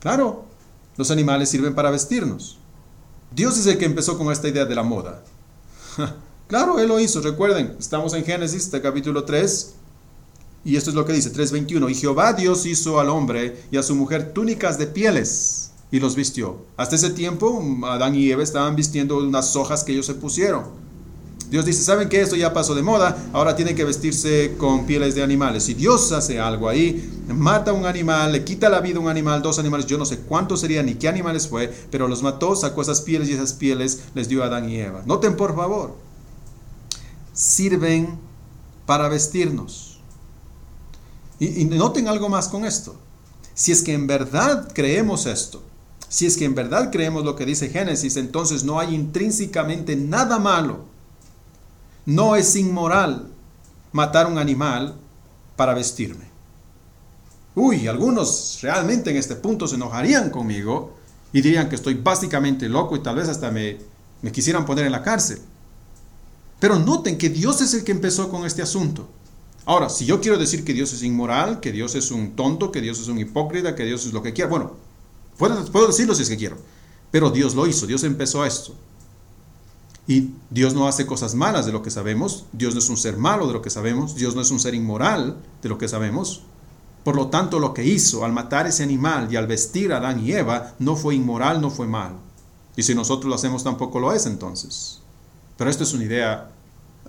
Claro, 0.00 0.44
los 0.96 1.10
animales 1.10 1.48
sirven 1.48 1.74
para 1.74 1.90
vestirnos. 1.90 2.58
Dios 3.34 3.58
es 3.58 3.66
el 3.66 3.78
que 3.78 3.86
empezó 3.86 4.18
con 4.18 4.30
esta 4.30 4.48
idea 4.48 4.64
de 4.64 4.74
la 4.74 4.82
moda. 4.82 5.22
claro, 6.48 6.78
Él 6.78 6.88
lo 6.88 7.00
hizo, 7.00 7.20
recuerden, 7.20 7.76
estamos 7.78 8.12
en 8.14 8.24
Génesis, 8.24 8.70
capítulo 8.82 9.24
3, 9.24 9.74
y 10.64 10.76
esto 10.76 10.90
es 10.90 10.96
lo 10.96 11.04
que 11.04 11.14
dice 11.14 11.32
3.21. 11.32 11.90
Y 11.90 11.94
Jehová 11.94 12.34
Dios 12.34 12.66
hizo 12.66 13.00
al 13.00 13.08
hombre 13.08 13.64
y 13.70 13.78
a 13.78 13.82
su 13.82 13.94
mujer 13.94 14.32
túnicas 14.32 14.78
de 14.78 14.86
pieles 14.86 15.71
y 15.92 16.00
los 16.00 16.16
vistió. 16.16 16.56
Hasta 16.76 16.96
ese 16.96 17.10
tiempo 17.10 17.62
Adán 17.84 18.16
y 18.16 18.28
Eva 18.28 18.42
estaban 18.42 18.74
vistiendo 18.74 19.18
unas 19.18 19.54
hojas 19.54 19.84
que 19.84 19.92
ellos 19.92 20.06
se 20.06 20.14
pusieron. 20.14 20.82
Dios 21.50 21.66
dice, 21.66 21.82
¿saben 21.82 22.08
qué? 22.08 22.22
Esto 22.22 22.34
ya 22.34 22.54
pasó 22.54 22.74
de 22.74 22.82
moda, 22.82 23.14
ahora 23.34 23.54
tienen 23.54 23.76
que 23.76 23.84
vestirse 23.84 24.54
con 24.56 24.86
pieles 24.86 25.14
de 25.14 25.22
animales. 25.22 25.64
Si 25.64 25.74
Dios 25.74 26.10
hace 26.10 26.40
algo 26.40 26.66
ahí, 26.66 27.22
mata 27.28 27.72
a 27.72 27.74
un 27.74 27.84
animal, 27.84 28.32
le 28.32 28.42
quita 28.42 28.70
la 28.70 28.80
vida 28.80 28.96
a 28.96 29.02
un 29.02 29.08
animal, 29.10 29.42
dos 29.42 29.58
animales, 29.58 29.84
yo 29.84 29.98
no 29.98 30.06
sé 30.06 30.20
cuántos 30.20 30.60
serían 30.60 30.86
ni 30.86 30.94
qué 30.94 31.08
animales 31.08 31.46
fue, 31.46 31.70
pero 31.90 32.08
los 32.08 32.22
mató, 32.22 32.56
sacó 32.56 32.80
esas 32.80 33.02
pieles 33.02 33.28
y 33.28 33.34
esas 33.34 33.52
pieles 33.52 34.04
les 34.14 34.30
dio 34.30 34.42
a 34.42 34.46
Adán 34.46 34.70
y 34.70 34.76
Eva. 34.76 35.02
Noten 35.04 35.36
por 35.36 35.54
favor, 35.54 35.94
sirven 37.34 38.18
para 38.86 39.10
vestirnos. 39.10 40.00
Y, 41.38 41.66
noten 41.66 42.08
algo 42.08 42.30
más 42.30 42.48
con 42.48 42.64
esto. 42.64 42.96
Si 43.52 43.72
es 43.72 43.82
que 43.82 43.92
en 43.92 44.06
verdad 44.06 44.70
creemos 44.72 45.26
esto, 45.26 45.62
si 46.12 46.26
es 46.26 46.36
que 46.36 46.44
en 46.44 46.54
verdad 46.54 46.90
creemos 46.92 47.24
lo 47.24 47.36
que 47.36 47.46
dice 47.46 47.70
Génesis, 47.70 48.18
entonces 48.18 48.64
no 48.64 48.78
hay 48.78 48.94
intrínsecamente 48.94 49.96
nada 49.96 50.38
malo. 50.38 50.84
No 52.04 52.36
es 52.36 52.54
inmoral 52.54 53.30
matar 53.92 54.26
un 54.26 54.36
animal 54.36 54.94
para 55.56 55.72
vestirme. 55.72 56.26
Uy, 57.54 57.88
algunos 57.88 58.58
realmente 58.60 59.10
en 59.10 59.16
este 59.16 59.36
punto 59.36 59.66
se 59.66 59.76
enojarían 59.76 60.28
conmigo 60.28 60.98
y 61.32 61.40
dirían 61.40 61.70
que 61.70 61.76
estoy 61.76 61.94
básicamente 61.94 62.68
loco 62.68 62.94
y 62.94 63.02
tal 63.02 63.16
vez 63.16 63.30
hasta 63.30 63.50
me, 63.50 63.78
me 64.20 64.32
quisieran 64.32 64.66
poner 64.66 64.84
en 64.84 64.92
la 64.92 65.02
cárcel. 65.02 65.38
Pero 66.60 66.78
noten 66.78 67.16
que 67.16 67.30
Dios 67.30 67.62
es 67.62 67.72
el 67.72 67.84
que 67.84 67.92
empezó 67.92 68.28
con 68.28 68.44
este 68.44 68.60
asunto. 68.60 69.08
Ahora, 69.64 69.88
si 69.88 70.04
yo 70.04 70.20
quiero 70.20 70.36
decir 70.36 70.62
que 70.62 70.74
Dios 70.74 70.92
es 70.92 71.02
inmoral, 71.04 71.60
que 71.60 71.72
Dios 71.72 71.94
es 71.94 72.10
un 72.10 72.36
tonto, 72.36 72.70
que 72.70 72.82
Dios 72.82 73.00
es 73.00 73.08
un 73.08 73.18
hipócrita, 73.18 73.74
que 73.74 73.86
Dios 73.86 74.04
es 74.04 74.12
lo 74.12 74.22
que 74.22 74.34
quiera, 74.34 74.50
bueno, 74.50 74.91
puedo, 75.36 75.86
decirlo 75.86 76.14
si 76.14 76.22
es 76.22 76.28
que 76.28 76.36
quiero, 76.36 76.56
pero 77.10 77.30
Dios 77.30 77.54
lo 77.54 77.66
hizo, 77.66 77.86
Dios 77.86 78.04
empezó 78.04 78.44
esto. 78.44 78.74
Y 80.06 80.30
Dios 80.50 80.74
no 80.74 80.88
hace 80.88 81.06
cosas 81.06 81.34
malas 81.34 81.64
de 81.64 81.72
lo 81.72 81.82
que 81.82 81.90
sabemos, 81.90 82.46
Dios 82.52 82.74
no 82.74 82.80
es 82.80 82.88
un 82.88 82.96
ser 82.96 83.16
malo 83.16 83.46
de 83.46 83.52
lo 83.52 83.62
que 83.62 83.70
sabemos, 83.70 84.16
Dios 84.16 84.34
no 84.34 84.42
es 84.42 84.50
un 84.50 84.58
ser 84.58 84.74
inmoral 84.74 85.36
de 85.62 85.68
lo 85.68 85.78
que 85.78 85.88
sabemos. 85.88 86.42
Por 87.04 87.16
lo 87.16 87.28
tanto, 87.28 87.58
lo 87.58 87.74
que 87.74 87.84
hizo 87.84 88.24
al 88.24 88.32
matar 88.32 88.66
ese 88.66 88.82
animal 88.82 89.28
y 89.30 89.36
al 89.36 89.46
vestir 89.46 89.92
a 89.92 89.98
Adán 89.98 90.24
y 90.24 90.32
Eva 90.32 90.74
no 90.78 90.96
fue 90.96 91.14
inmoral, 91.14 91.60
no 91.60 91.70
fue 91.70 91.86
mal. 91.86 92.14
Y 92.76 92.82
si 92.82 92.94
nosotros 92.94 93.28
lo 93.28 93.34
hacemos 93.34 93.64
tampoco 93.64 94.00
lo 94.00 94.12
es 94.12 94.26
entonces. 94.26 95.00
Pero 95.56 95.70
esto 95.70 95.84
es 95.84 95.92
una 95.92 96.04
idea 96.04 96.50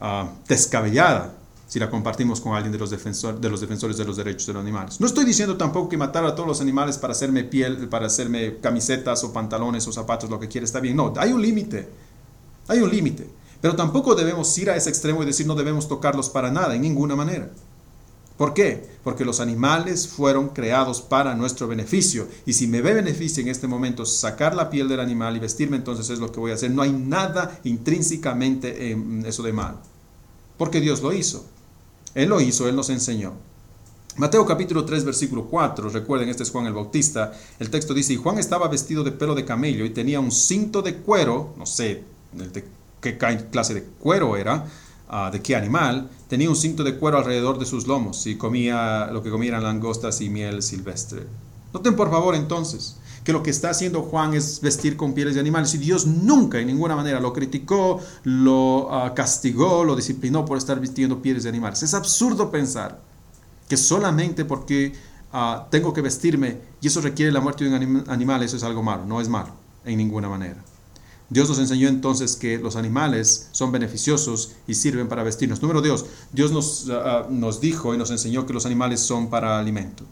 ah, 0.01 0.29
descabellada 0.47 1.33
si 1.73 1.79
la 1.79 1.89
compartimos 1.89 2.39
con 2.39 2.53
alguien 2.53 2.71
de 2.71 2.77
los, 2.77 2.91
de 2.91 3.49
los 3.49 3.59
defensores 3.59 3.97
de 3.97 4.05
los 4.05 4.15
derechos 4.15 4.45
de 4.45 4.53
los 4.53 4.61
animales. 4.61 5.01
No 5.01 5.07
estoy 5.07 5.25
diciendo 5.25 5.57
tampoco 5.57 5.89
que 5.89 5.97
matar 5.97 6.23
a 6.23 6.35
todos 6.35 6.47
los 6.47 6.61
animales 6.61 6.99
para 6.99 7.13
hacerme 7.13 7.45
piel, 7.45 7.89
para 7.89 8.05
hacerme 8.05 8.57
camisetas 8.57 9.23
o 9.23 9.33
pantalones 9.33 9.87
o 9.87 9.91
zapatos, 9.91 10.29
lo 10.29 10.39
que 10.39 10.47
quiera, 10.47 10.65
está 10.65 10.79
bien. 10.79 10.95
No, 10.95 11.11
hay 11.17 11.33
un 11.33 11.41
límite. 11.41 11.89
Hay 12.67 12.77
un 12.77 12.91
límite. 12.91 13.27
Pero 13.59 13.75
tampoco 13.75 14.13
debemos 14.13 14.55
ir 14.59 14.69
a 14.69 14.75
ese 14.75 14.91
extremo 14.91 15.23
y 15.23 15.25
decir 15.25 15.47
no 15.47 15.55
debemos 15.55 15.87
tocarlos 15.87 16.29
para 16.29 16.51
nada, 16.51 16.75
en 16.75 16.81
ninguna 16.83 17.15
manera. 17.15 17.49
¿Por 18.37 18.53
qué? 18.53 18.87
Porque 19.03 19.25
los 19.25 19.39
animales 19.39 20.07
fueron 20.07 20.49
creados 20.49 21.01
para 21.01 21.33
nuestro 21.33 21.67
beneficio. 21.67 22.27
Y 22.45 22.53
si 22.53 22.67
me 22.67 22.83
ve 22.83 22.93
beneficio 22.93 23.41
en 23.41 23.49
este 23.49 23.65
momento 23.65 24.05
sacar 24.05 24.53
la 24.53 24.69
piel 24.69 24.87
del 24.87 24.99
animal 24.99 25.37
y 25.37 25.39
vestirme, 25.39 25.77
entonces 25.77 26.07
es 26.11 26.19
lo 26.19 26.31
que 26.31 26.39
voy 26.39 26.51
a 26.51 26.53
hacer. 26.53 26.69
No 26.69 26.83
hay 26.83 26.91
nada 26.91 27.59
intrínsecamente 27.63 28.91
en 28.91 29.25
eso 29.25 29.41
de 29.41 29.53
mal. 29.53 29.79
Porque 30.55 30.79
Dios 30.79 31.01
lo 31.01 31.11
hizo. 31.11 31.47
Él 32.15 32.29
lo 32.29 32.41
hizo, 32.41 32.67
Él 32.67 32.75
nos 32.75 32.89
enseñó. 32.89 33.33
Mateo 34.15 34.45
capítulo 34.45 34.85
3 34.85 35.05
versículo 35.05 35.45
4, 35.45 35.89
recuerden, 35.89 36.29
este 36.29 36.43
es 36.43 36.51
Juan 36.51 36.67
el 36.67 36.73
Bautista, 36.73 37.33
el 37.57 37.71
texto 37.71 37.95
dice, 37.95 38.13
y 38.13 38.17
Juan 38.17 38.37
estaba 38.37 38.67
vestido 38.67 39.03
de 39.03 39.11
pelo 39.11 39.33
de 39.33 39.43
camello 39.43 39.85
y 39.85 39.89
tenía 39.89 40.19
un 40.19 40.31
cinto 40.31 40.83
de 40.83 40.97
cuero, 40.97 41.55
no 41.57 41.65
sé 41.65 42.03
de 42.31 42.63
qué 43.01 43.17
clase 43.17 43.73
de 43.73 43.83
cuero 43.99 44.37
era, 44.37 44.67
ah, 45.09 45.31
de 45.31 45.41
qué 45.41 45.55
animal, 45.55 46.09
tenía 46.27 46.47
un 46.47 46.55
cinto 46.55 46.83
de 46.83 46.95
cuero 46.95 47.17
alrededor 47.17 47.57
de 47.57 47.65
sus 47.65 47.87
lomos 47.87 48.27
y 48.27 48.35
comía 48.35 49.07
lo 49.07 49.23
que 49.23 49.31
comieran 49.31 49.63
langostas 49.63 50.21
y 50.21 50.29
miel 50.29 50.61
silvestre. 50.61 51.23
Noten 51.73 51.95
por 51.95 52.11
favor 52.11 52.35
entonces, 52.35 52.97
que 53.23 53.33
lo 53.33 53.41
que 53.41 53.49
está 53.49 53.69
haciendo 53.69 54.01
Juan 54.01 54.33
es 54.33 54.59
vestir 54.61 54.97
con 54.97 55.13
pieles 55.13 55.35
de 55.35 55.39
animales 55.39 55.73
y 55.73 55.77
Dios 55.77 56.05
nunca 56.05 56.59
en 56.59 56.67
ninguna 56.67 56.95
manera 56.95 57.19
lo 57.19 57.31
criticó, 57.33 57.99
lo 58.23 58.89
ah, 58.91 59.13
castigó, 59.13 59.83
lo 59.83 59.95
disciplinó 59.95 60.45
por 60.45 60.57
estar 60.57 60.79
vistiendo 60.79 61.21
pieles 61.21 61.43
de 61.43 61.49
animales. 61.49 61.83
Es 61.83 61.93
absurdo 61.93 62.51
pensar 62.51 62.99
que 63.69 63.77
solamente 63.77 64.45
porque 64.45 64.93
ah, 65.31 65.67
tengo 65.71 65.93
que 65.93 66.01
vestirme 66.01 66.57
y 66.81 66.87
eso 66.87 67.01
requiere 67.01 67.31
la 67.31 67.39
muerte 67.39 67.63
de 67.63 67.75
un 67.75 68.03
animal, 68.07 68.43
eso 68.43 68.57
es 68.57 68.63
algo 68.63 68.83
malo. 68.83 69.05
No 69.05 69.21
es 69.21 69.29
malo 69.29 69.53
en 69.85 69.97
ninguna 69.97 70.27
manera. 70.27 70.63
Dios 71.29 71.49
nos 71.49 71.57
enseñó 71.57 71.87
entonces 71.87 72.35
que 72.35 72.59
los 72.59 72.75
animales 72.75 73.47
son 73.53 73.71
beneficiosos 73.71 74.51
y 74.67 74.75
sirven 74.75 75.07
para 75.07 75.23
vestirnos. 75.23 75.61
Número 75.61 75.81
dos, 75.81 76.05
Dios 76.31 76.51
nos, 76.51 76.89
ah, 76.91 77.25
nos 77.29 77.61
dijo 77.61 77.95
y 77.95 77.97
nos 77.97 78.11
enseñó 78.11 78.45
que 78.45 78.53
los 78.53 78.65
animales 78.65 78.99
son 78.99 79.29
para 79.29 79.57
alimento. 79.57 80.03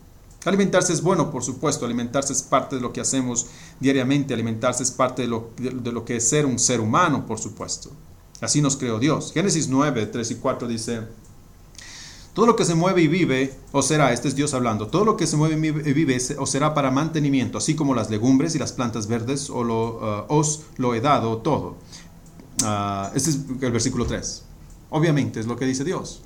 Alimentarse 0.43 0.91
es 0.91 1.03
bueno, 1.03 1.29
por 1.29 1.43
supuesto, 1.43 1.85
alimentarse 1.85 2.33
es 2.33 2.41
parte 2.41 2.75
de 2.75 2.81
lo 2.81 2.91
que 2.91 3.01
hacemos 3.01 3.45
diariamente, 3.79 4.33
alimentarse 4.33 4.81
es 4.81 4.89
parte 4.89 5.21
de 5.21 5.27
lo, 5.27 5.51
de, 5.57 5.91
lo 5.91 6.03
que 6.03 6.15
es 6.15 6.27
ser 6.27 6.47
un 6.47 6.57
ser 6.57 6.81
humano, 6.81 7.27
por 7.27 7.37
supuesto. 7.37 7.91
Así 8.39 8.59
nos 8.59 8.75
creó 8.75 8.97
Dios. 8.97 9.33
Génesis 9.33 9.67
9, 9.67 10.07
3 10.07 10.31
y 10.31 10.35
4 10.35 10.67
dice, 10.67 11.01
todo 12.33 12.47
lo 12.47 12.55
que 12.55 12.65
se 12.65 12.73
mueve 12.73 13.03
y 13.03 13.07
vive, 13.07 13.53
o 13.71 13.83
será, 13.83 14.13
este 14.13 14.29
es 14.29 14.35
Dios 14.35 14.55
hablando, 14.55 14.87
todo 14.87 15.05
lo 15.05 15.15
que 15.15 15.27
se 15.27 15.37
mueve 15.37 15.55
y 15.85 15.93
vive 15.93 16.17
o 16.39 16.47
será 16.47 16.73
para 16.73 16.89
mantenimiento, 16.89 17.59
así 17.59 17.75
como 17.75 17.93
las 17.93 18.09
legumbres 18.09 18.55
y 18.55 18.59
las 18.59 18.71
plantas 18.71 19.05
verdes, 19.05 19.51
o 19.51 19.63
lo, 19.63 19.97
uh, 19.97 20.25
os 20.27 20.63
lo 20.77 20.95
he 20.95 21.01
dado 21.01 21.37
todo. 21.37 21.75
Uh, 22.63 23.15
este 23.15 23.29
es 23.29 23.39
el 23.61 23.71
versículo 23.71 24.07
3. 24.07 24.43
Obviamente 24.89 25.39
es 25.39 25.45
lo 25.45 25.55
que 25.55 25.65
dice 25.65 25.83
Dios. 25.83 26.21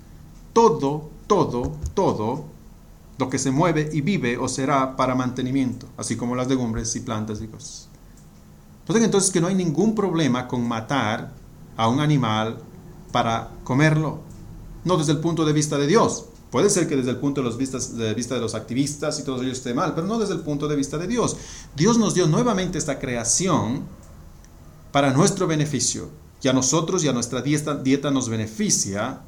Todo, 0.53 1.09
todo, 1.27 1.73
todo 1.93 2.54
lo 3.17 3.29
que 3.29 3.39
se 3.39 3.51
mueve 3.51 3.89
y 3.93 4.01
vive 4.01 4.37
o 4.37 4.47
será 4.47 4.95
para 4.95 5.15
mantenimiento, 5.15 5.87
así 5.97 6.15
como 6.15 6.35
las 6.35 6.47
legumbres 6.47 6.95
y 6.95 6.99
plantas 6.99 7.41
y 7.41 7.47
cosas. 7.47 7.89
Entonces, 8.81 9.05
entonces 9.05 9.31
que 9.31 9.41
no 9.41 9.47
hay 9.47 9.55
ningún 9.55 9.95
problema 9.95 10.47
con 10.47 10.67
matar 10.67 11.31
a 11.77 11.87
un 11.87 11.99
animal 11.99 12.57
para 13.11 13.49
comerlo, 13.63 14.19
no 14.83 14.97
desde 14.97 15.13
el 15.13 15.19
punto 15.19 15.45
de 15.45 15.53
vista 15.53 15.77
de 15.77 15.87
Dios. 15.87 16.25
Puede 16.51 16.69
ser 16.69 16.87
que 16.87 16.95
desde 16.95 17.09
el 17.09 17.17
punto 17.17 17.41
de, 17.41 17.45
los 17.45 17.57
vistas, 17.57 17.97
de 17.97 18.13
vista 18.13 18.35
de 18.35 18.41
los 18.41 18.55
activistas 18.55 19.19
y 19.19 19.23
todo 19.23 19.41
ello 19.41 19.51
esté 19.51 19.73
mal, 19.73 19.93
pero 19.95 20.07
no 20.07 20.19
desde 20.19 20.35
el 20.35 20.41
punto 20.41 20.67
de 20.67 20.75
vista 20.75 20.97
de 20.97 21.07
Dios. 21.07 21.35
Dios 21.75 21.97
nos 21.97 22.13
dio 22.13 22.27
nuevamente 22.27 22.77
esta 22.77 22.99
creación 22.99 23.83
para 24.91 25.11
nuestro 25.11 25.47
beneficio, 25.47 26.09
y 26.41 26.47
a 26.47 26.53
nosotros 26.53 27.03
y 27.03 27.07
a 27.07 27.11
nuestra 27.11 27.41
dieta 27.41 28.11
nos 28.11 28.29
beneficia 28.29 29.21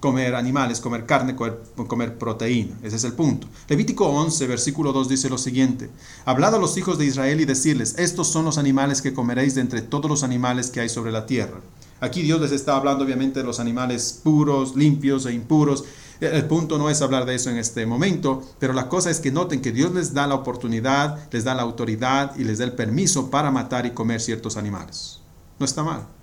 comer 0.00 0.34
animales, 0.34 0.80
comer 0.80 1.04
carne, 1.04 1.36
comer, 1.36 2.18
proteína. 2.18 2.76
Ese 2.82 2.96
es 2.96 3.04
el 3.04 3.12
punto. 3.12 3.46
Levítico 3.68 4.06
11, 4.06 4.46
versículo 4.46 4.92
2 4.92 5.08
dice 5.10 5.28
lo 5.28 5.38
siguiente. 5.38 5.90
Hablad 6.24 6.54
a 6.54 6.58
los 6.58 6.76
hijos 6.78 6.98
de 6.98 7.04
Israel 7.04 7.40
y 7.40 7.44
decirles, 7.44 7.94
estos 7.98 8.28
son 8.28 8.46
los 8.46 8.58
animales 8.58 9.02
que 9.02 9.12
comeréis 9.12 9.54
de 9.54 9.60
entre 9.60 9.82
todos 9.82 10.10
los 10.10 10.22
animales 10.22 10.70
que 10.70 10.80
hay 10.80 10.88
sobre 10.88 11.12
la 11.12 11.26
tierra. 11.26 11.60
Aquí 12.00 12.22
Dios 12.22 12.40
les 12.40 12.52
está 12.52 12.76
hablando 12.76 13.04
obviamente 13.04 13.40
de 13.40 13.46
los 13.46 13.60
animales 13.60 14.20
puros, 14.24 14.74
limpios 14.74 15.26
e 15.26 15.32
impuros. 15.34 15.84
El 16.20 16.46
punto 16.46 16.78
no 16.78 16.88
es 16.88 17.02
hablar 17.02 17.26
de 17.26 17.34
eso 17.34 17.50
en 17.50 17.58
este 17.58 17.84
momento, 17.84 18.42
pero 18.58 18.72
la 18.72 18.88
cosa 18.88 19.10
es 19.10 19.20
que 19.20 19.30
noten 19.30 19.60
que 19.60 19.72
Dios 19.72 19.92
les 19.92 20.14
da 20.14 20.26
la 20.26 20.34
oportunidad, 20.34 21.30
les 21.30 21.44
da 21.44 21.54
la 21.54 21.62
autoridad 21.62 22.36
y 22.38 22.44
les 22.44 22.58
da 22.58 22.64
el 22.64 22.72
permiso 22.72 23.30
para 23.30 23.50
matar 23.50 23.84
y 23.84 23.90
comer 23.90 24.20
ciertos 24.20 24.56
animales. 24.56 25.20
No 25.58 25.66
está 25.66 25.82
mal. 25.82 26.19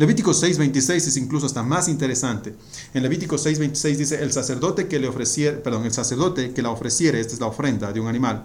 Levítico 0.00 0.32
6:26 0.32 1.08
es 1.08 1.16
incluso 1.18 1.44
hasta 1.44 1.62
más 1.62 1.86
interesante. 1.86 2.54
En 2.94 3.02
Levítico 3.02 3.36
6:26 3.36 3.98
dice, 3.98 4.22
el 4.22 4.32
sacerdote 4.32 4.88
que 4.88 4.98
le 4.98 5.06
ofreciere, 5.06 5.58
perdón, 5.58 5.84
el 5.84 5.92
sacerdote 5.92 6.54
que 6.54 6.62
la 6.62 6.70
ofreciere, 6.70 7.20
esta 7.20 7.34
es 7.34 7.40
la 7.40 7.48
ofrenda 7.48 7.92
de 7.92 8.00
un 8.00 8.08
animal, 8.08 8.44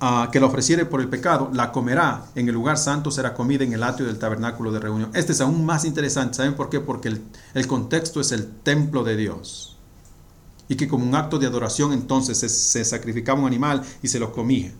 ah, 0.00 0.30
que 0.32 0.40
la 0.40 0.46
ofreciere 0.46 0.86
por 0.86 1.02
el 1.02 1.10
pecado, 1.10 1.50
la 1.52 1.70
comerá 1.70 2.30
en 2.34 2.48
el 2.48 2.54
lugar 2.54 2.78
santo, 2.78 3.10
será 3.10 3.34
comida 3.34 3.62
en 3.62 3.74
el 3.74 3.82
atrio 3.82 4.06
del 4.06 4.18
tabernáculo 4.18 4.72
de 4.72 4.80
reunión. 4.80 5.10
Este 5.12 5.32
es 5.32 5.42
aún 5.42 5.66
más 5.66 5.84
interesante, 5.84 6.38
¿saben 6.38 6.54
por 6.54 6.70
qué? 6.70 6.80
Porque 6.80 7.08
el, 7.52 7.66
contexto 7.66 8.22
es 8.22 8.32
el 8.32 8.46
templo 8.62 9.04
de 9.04 9.18
Dios. 9.18 9.76
Y 10.66 10.76
que 10.76 10.88
como 10.88 11.06
un 11.06 11.14
acto 11.14 11.38
de 11.38 11.46
adoración 11.46 11.92
entonces 11.92 12.38
se, 12.38 12.48
se 12.48 12.86
sacrificaba 12.86 13.40
un 13.40 13.46
animal 13.46 13.82
y 14.02 14.08
se 14.08 14.18
lo 14.18 14.32
comía. 14.32 14.72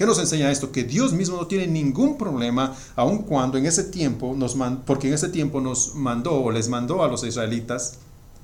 ¿Qué 0.00 0.06
nos 0.06 0.18
enseña 0.18 0.50
esto? 0.50 0.72
Que 0.72 0.82
Dios 0.82 1.12
mismo 1.12 1.36
no 1.36 1.46
tiene 1.46 1.66
ningún 1.66 2.16
problema, 2.16 2.74
aun 2.96 3.18
cuando 3.18 3.58
en 3.58 3.66
ese 3.66 3.84
tiempo 3.84 4.34
nos 4.34 4.56
porque 4.86 5.08
en 5.08 5.12
ese 5.12 5.28
tiempo 5.28 5.60
nos 5.60 5.94
mandó 5.94 6.42
o 6.42 6.50
les 6.50 6.70
mandó 6.70 7.04
a 7.04 7.08
los 7.08 7.22
israelitas, 7.22 7.98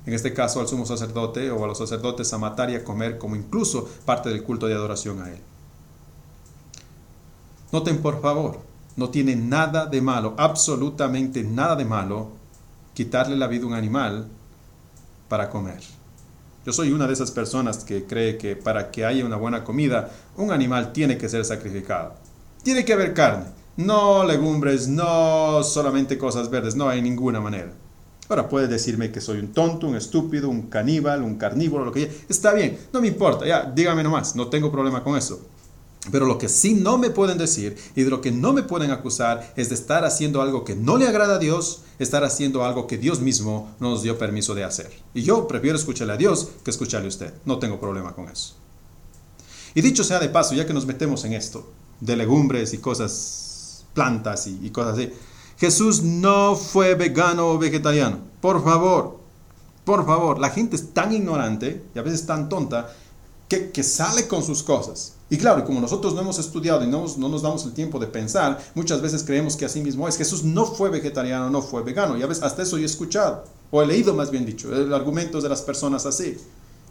en 0.05 0.13
este 0.13 0.35
caso 0.35 0.59
al 0.59 0.67
sumo 0.67 0.85
sacerdote 0.85 1.49
o 1.49 1.63
a 1.63 1.67
los 1.67 1.79
sacerdotes 1.79 2.31
a 2.31 2.37
matar 2.37 2.69
y 2.69 2.75
a 2.75 2.83
comer 2.83 3.17
como 3.17 3.35
incluso 3.35 3.89
parte 4.05 4.29
del 4.29 4.43
culto 4.43 4.67
de 4.67 4.75
adoración 4.75 5.19
a 5.19 5.31
él. 5.31 5.39
Noten 7.71 8.03
por 8.03 8.21
favor, 8.21 8.59
no 8.95 9.09
tiene 9.09 9.35
nada 9.35 9.87
de 9.87 9.99
malo, 9.99 10.35
absolutamente 10.37 11.43
nada 11.43 11.75
de 11.75 11.85
malo, 11.85 12.33
quitarle 12.93 13.35
la 13.35 13.47
vida 13.47 13.63
a 13.63 13.67
un 13.69 13.73
animal 13.73 14.27
para 15.27 15.49
comer. 15.49 15.96
Yo 16.67 16.73
soy 16.73 16.91
una 16.91 17.07
de 17.07 17.13
esas 17.13 17.31
personas 17.31 17.85
que 17.85 18.03
cree 18.03 18.37
que 18.37 18.57
para 18.57 18.91
que 18.91 19.05
haya 19.05 19.25
una 19.25 19.37
buena 19.37 19.63
comida, 19.63 20.11
un 20.35 20.51
animal 20.51 20.91
tiene 20.91 21.17
que 21.17 21.29
ser 21.29 21.45
sacrificado. 21.45 22.15
Tiene 22.61 22.83
que 22.83 22.91
haber 22.91 23.13
carne, 23.13 23.45
no 23.77 24.25
legumbres, 24.25 24.89
no 24.89 25.63
solamente 25.63 26.17
cosas 26.17 26.49
verdes, 26.49 26.75
no 26.75 26.89
hay 26.89 27.01
ninguna 27.01 27.39
manera. 27.39 27.71
Ahora 28.27 28.49
puede 28.49 28.67
decirme 28.67 29.13
que 29.13 29.21
soy 29.21 29.39
un 29.39 29.53
tonto, 29.53 29.87
un 29.87 29.95
estúpido, 29.95 30.49
un 30.49 30.63
caníbal, 30.63 31.23
un 31.23 31.37
carnívoro, 31.37 31.85
lo 31.85 31.93
que 31.93 32.01
sea. 32.01 32.11
Está 32.27 32.53
bien, 32.53 32.77
no 32.91 32.99
me 32.99 33.07
importa, 33.07 33.45
ya, 33.45 33.63
dígame 33.73 34.03
nomás, 34.03 34.35
no 34.35 34.47
tengo 34.49 34.69
problema 34.69 35.01
con 35.05 35.15
eso. 35.15 35.47
Pero 36.11 36.25
lo 36.25 36.37
que 36.37 36.49
sí 36.49 36.73
no 36.73 36.97
me 36.97 37.09
pueden 37.09 37.37
decir 37.37 37.77
y 37.95 38.03
de 38.03 38.09
lo 38.09 38.21
que 38.21 38.31
no 38.31 38.53
me 38.53 38.63
pueden 38.63 38.91
acusar 38.91 39.53
es 39.55 39.69
de 39.69 39.75
estar 39.75 40.05
haciendo 40.05 40.41
algo 40.41 40.63
que 40.63 40.75
no 40.75 40.97
le 40.97 41.07
agrada 41.07 41.35
a 41.35 41.39
Dios, 41.39 41.81
estar 41.99 42.23
haciendo 42.23 42.63
algo 42.63 42.87
que 42.87 42.97
Dios 42.97 43.19
mismo 43.19 43.75
no 43.79 43.89
nos 43.89 44.03
dio 44.03 44.17
permiso 44.17 44.55
de 44.55 44.63
hacer. 44.63 44.91
Y 45.13 45.23
yo 45.23 45.47
prefiero 45.47 45.77
escucharle 45.77 46.13
a 46.13 46.17
Dios 46.17 46.49
que 46.63 46.71
escucharle 46.71 47.07
a 47.07 47.09
usted. 47.09 47.33
No 47.45 47.59
tengo 47.59 47.79
problema 47.79 48.13
con 48.13 48.29
eso. 48.29 48.55
Y 49.75 49.81
dicho 49.81 50.03
sea 50.03 50.19
de 50.19 50.29
paso, 50.29 50.55
ya 50.55 50.65
que 50.65 50.73
nos 50.73 50.85
metemos 50.85 51.23
en 51.25 51.33
esto, 51.33 51.69
de 51.99 52.15
legumbres 52.15 52.73
y 52.73 52.77
cosas, 52.79 53.85
plantas 53.93 54.47
y, 54.47 54.69
cosas 54.69 54.97
así, 54.97 55.11
Jesús 55.57 56.03
no 56.03 56.55
fue 56.55 56.95
vegano 56.95 57.49
o 57.49 57.57
vegetariano. 57.57 58.19
Por 58.41 58.63
favor, 58.63 59.19
por 59.83 60.05
favor, 60.05 60.39
la 60.39 60.49
gente 60.51 60.75
es 60.75 60.93
tan 60.93 61.13
ignorante 61.13 61.83
y 61.93 61.99
a 61.99 62.01
veces 62.01 62.25
tan 62.25 62.49
tonta 62.49 62.93
que 63.47 63.83
sale 63.83 64.27
con 64.27 64.43
sus 64.43 64.61
cosas. 64.61 65.16
Y 65.29 65.37
claro, 65.37 65.65
como 65.65 65.81
nosotros 65.81 66.13
no 66.13 66.21
hemos 66.21 66.39
estudiado 66.39 66.83
y 66.83 66.87
no, 66.87 67.05
no, 67.17 67.29
nos 67.29 67.41
damos 67.41 67.65
el 67.65 67.73
tiempo 67.73 67.99
de 67.99 68.07
pensar, 68.07 68.59
muchas 68.75 69.01
veces 69.01 69.23
creemos 69.23 69.57
que 69.57 69.65
así 69.65 69.81
mismo 69.81 70.07
es. 70.07 70.17
Jesús 70.17 70.43
no 70.43 70.65
fue 70.65 70.89
vegetariano, 70.89 71.49
no 71.49 71.61
fue 71.61 71.83
vegano. 71.83 72.17
Y 72.17 72.23
a 72.23 72.27
veces 72.27 72.43
hasta 72.43 72.63
eso 72.63 72.77
he 72.77 72.85
escuchado, 72.85 73.43
o 73.69 73.81
he 73.81 73.85
leído 73.85 74.13
más 74.13 74.31
bien 74.31 74.45
dicho, 74.45 74.73
el 74.73 74.93
argumento 74.93 75.41
de 75.41 75.49
las 75.49 75.61
personas 75.61 76.05
así 76.05 76.37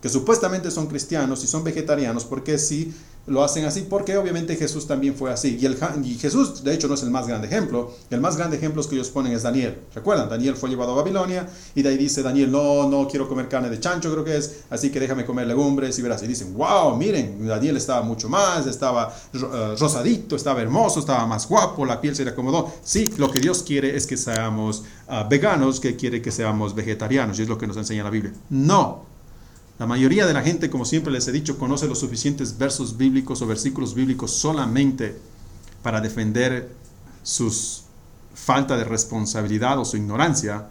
que 0.01 0.09
supuestamente 0.09 0.71
son 0.71 0.87
cristianos 0.87 1.43
y 1.43 1.47
son 1.47 1.65
vegetarianos, 1.65 2.25
porque 2.25 2.59
si 2.59 2.95
lo 3.27 3.43
hacen 3.43 3.65
así? 3.65 3.87
Porque 3.89 4.17
obviamente 4.17 4.57
Jesús 4.57 4.87
también 4.87 5.15
fue 5.15 5.33
así. 5.33 5.59
Y, 6.05 6.15
Jesús, 6.15 6.63
de 6.63 6.75
hecho, 6.75 6.89
no 6.89 6.95
es 6.95 7.03
el 7.03 7.11
más 7.11 7.27
grande 7.27 7.49
ejemplo. 7.49 7.93
El 8.11 8.21
más 8.21 8.37
grande 8.37 8.57
ejemplo 8.57 8.83
que 8.89 8.95
ellos 8.95 9.11
ponen 9.11 9.33
es 9.33 9.43
Daniel. 9.43 9.79
¿Recuerdan? 9.95 10.29
Daniel 10.29 10.57
fue 10.57 10.69
llevado 10.69 10.93
a 10.93 10.97
Babilonia 10.97 11.49
y 11.75 11.83
de 11.83 11.89
ahí 11.89 11.97
dice 11.97 12.23
Daniel, 12.23 12.51
no, 12.51 12.89
no 12.89 13.09
quiero 13.09 13.29
comer 13.29 13.49
carne 13.49 13.69
de 13.69 13.81
chancho, 13.81 14.13
creo 14.13 14.25
que 14.25 14.37
es, 14.37 14.65
así 14.71 14.91
que 14.91 15.01
déjame 15.01 15.25
comer 15.25 15.47
legumbres 15.47 15.99
y 15.99 16.03
verás. 16.03 16.23
Y 16.23 16.27
dicen, 16.27 16.55
wow, 16.55 16.97
miren, 16.97 17.47
Daniel 17.47 17.77
estaba 17.77 18.03
mucho 18.03 18.29
más, 18.29 18.67
estaba 18.67 19.15
eh, 19.33 19.75
rosadito, 19.79 20.37
estaba 20.37 20.63
hermoso, 20.63 21.01
estaba 21.01 21.27
más 21.27 21.49
guapo, 21.49 21.85
la 21.85 22.01
piel 22.01 22.15
se 22.15 22.25
le 22.25 22.31
acomodó. 22.31 22.73
Sí, 22.83 23.05
lo 23.17 23.31
que 23.31 23.41
Dios 23.41 23.63
quiere 23.63 23.97
es 23.97 24.07
que 24.07 24.17
seamos 24.17 24.85
ah, 25.09 25.27
veganos, 25.29 25.81
que 25.81 25.97
quiere 25.97 26.23
que 26.23 26.31
seamos 26.31 26.75
vegetarianos, 26.75 27.39
y 27.39 27.43
es 27.43 27.49
lo 27.49 27.59
que 27.59 27.67
nos 27.67 27.77
enseña 27.77 28.05
la 28.05 28.11
Biblia. 28.11 28.33
No, 28.51 29.16
la 29.79 29.87
mayoría 29.87 30.27
de 30.27 30.33
la 30.33 30.43
gente, 30.43 30.71
como 30.71 30.85
siempre 30.85 31.13
les 31.13 31.29
he 31.29 31.33
dicho, 31.33 31.59
conoce 31.59 31.87
los 31.87 31.99
suficientes 31.99 32.57
versos 32.57 32.97
bíblicos 32.97 33.43
o 33.43 33.47
versículos 33.47 33.95
bíblicos 33.95 34.33
solamente 34.33 35.19
para 35.83 36.01
defender 36.01 36.75
su 37.23 37.53
falta 38.35 38.77
de 38.77 38.85
responsabilidad 38.85 39.79
o 39.79 39.85
su 39.85 39.97
ignorancia, 39.97 40.69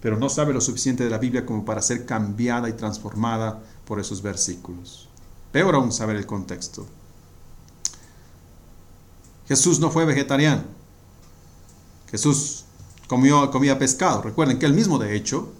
pero 0.00 0.16
no 0.16 0.28
sabe 0.28 0.52
lo 0.52 0.60
suficiente 0.60 1.02
de 1.02 1.10
la 1.10 1.18
Biblia 1.18 1.44
como 1.44 1.64
para 1.64 1.82
ser 1.82 2.06
cambiada 2.06 2.68
y 2.68 2.74
transformada 2.74 3.60
por 3.84 3.98
esos 3.98 4.22
versículos. 4.22 5.08
Peor 5.50 5.74
aún 5.74 5.92
saber 5.92 6.16
el 6.16 6.26
contexto. 6.26 6.86
Jesús 9.48 9.80
no 9.80 9.90
fue 9.90 10.04
vegetariano. 10.04 10.62
Jesús 12.10 12.64
comió, 13.08 13.50
comía 13.50 13.78
pescado. 13.78 14.22
Recuerden 14.22 14.58
que 14.58 14.66
él 14.66 14.74
mismo, 14.74 14.98
de 14.98 15.16
hecho, 15.16 15.52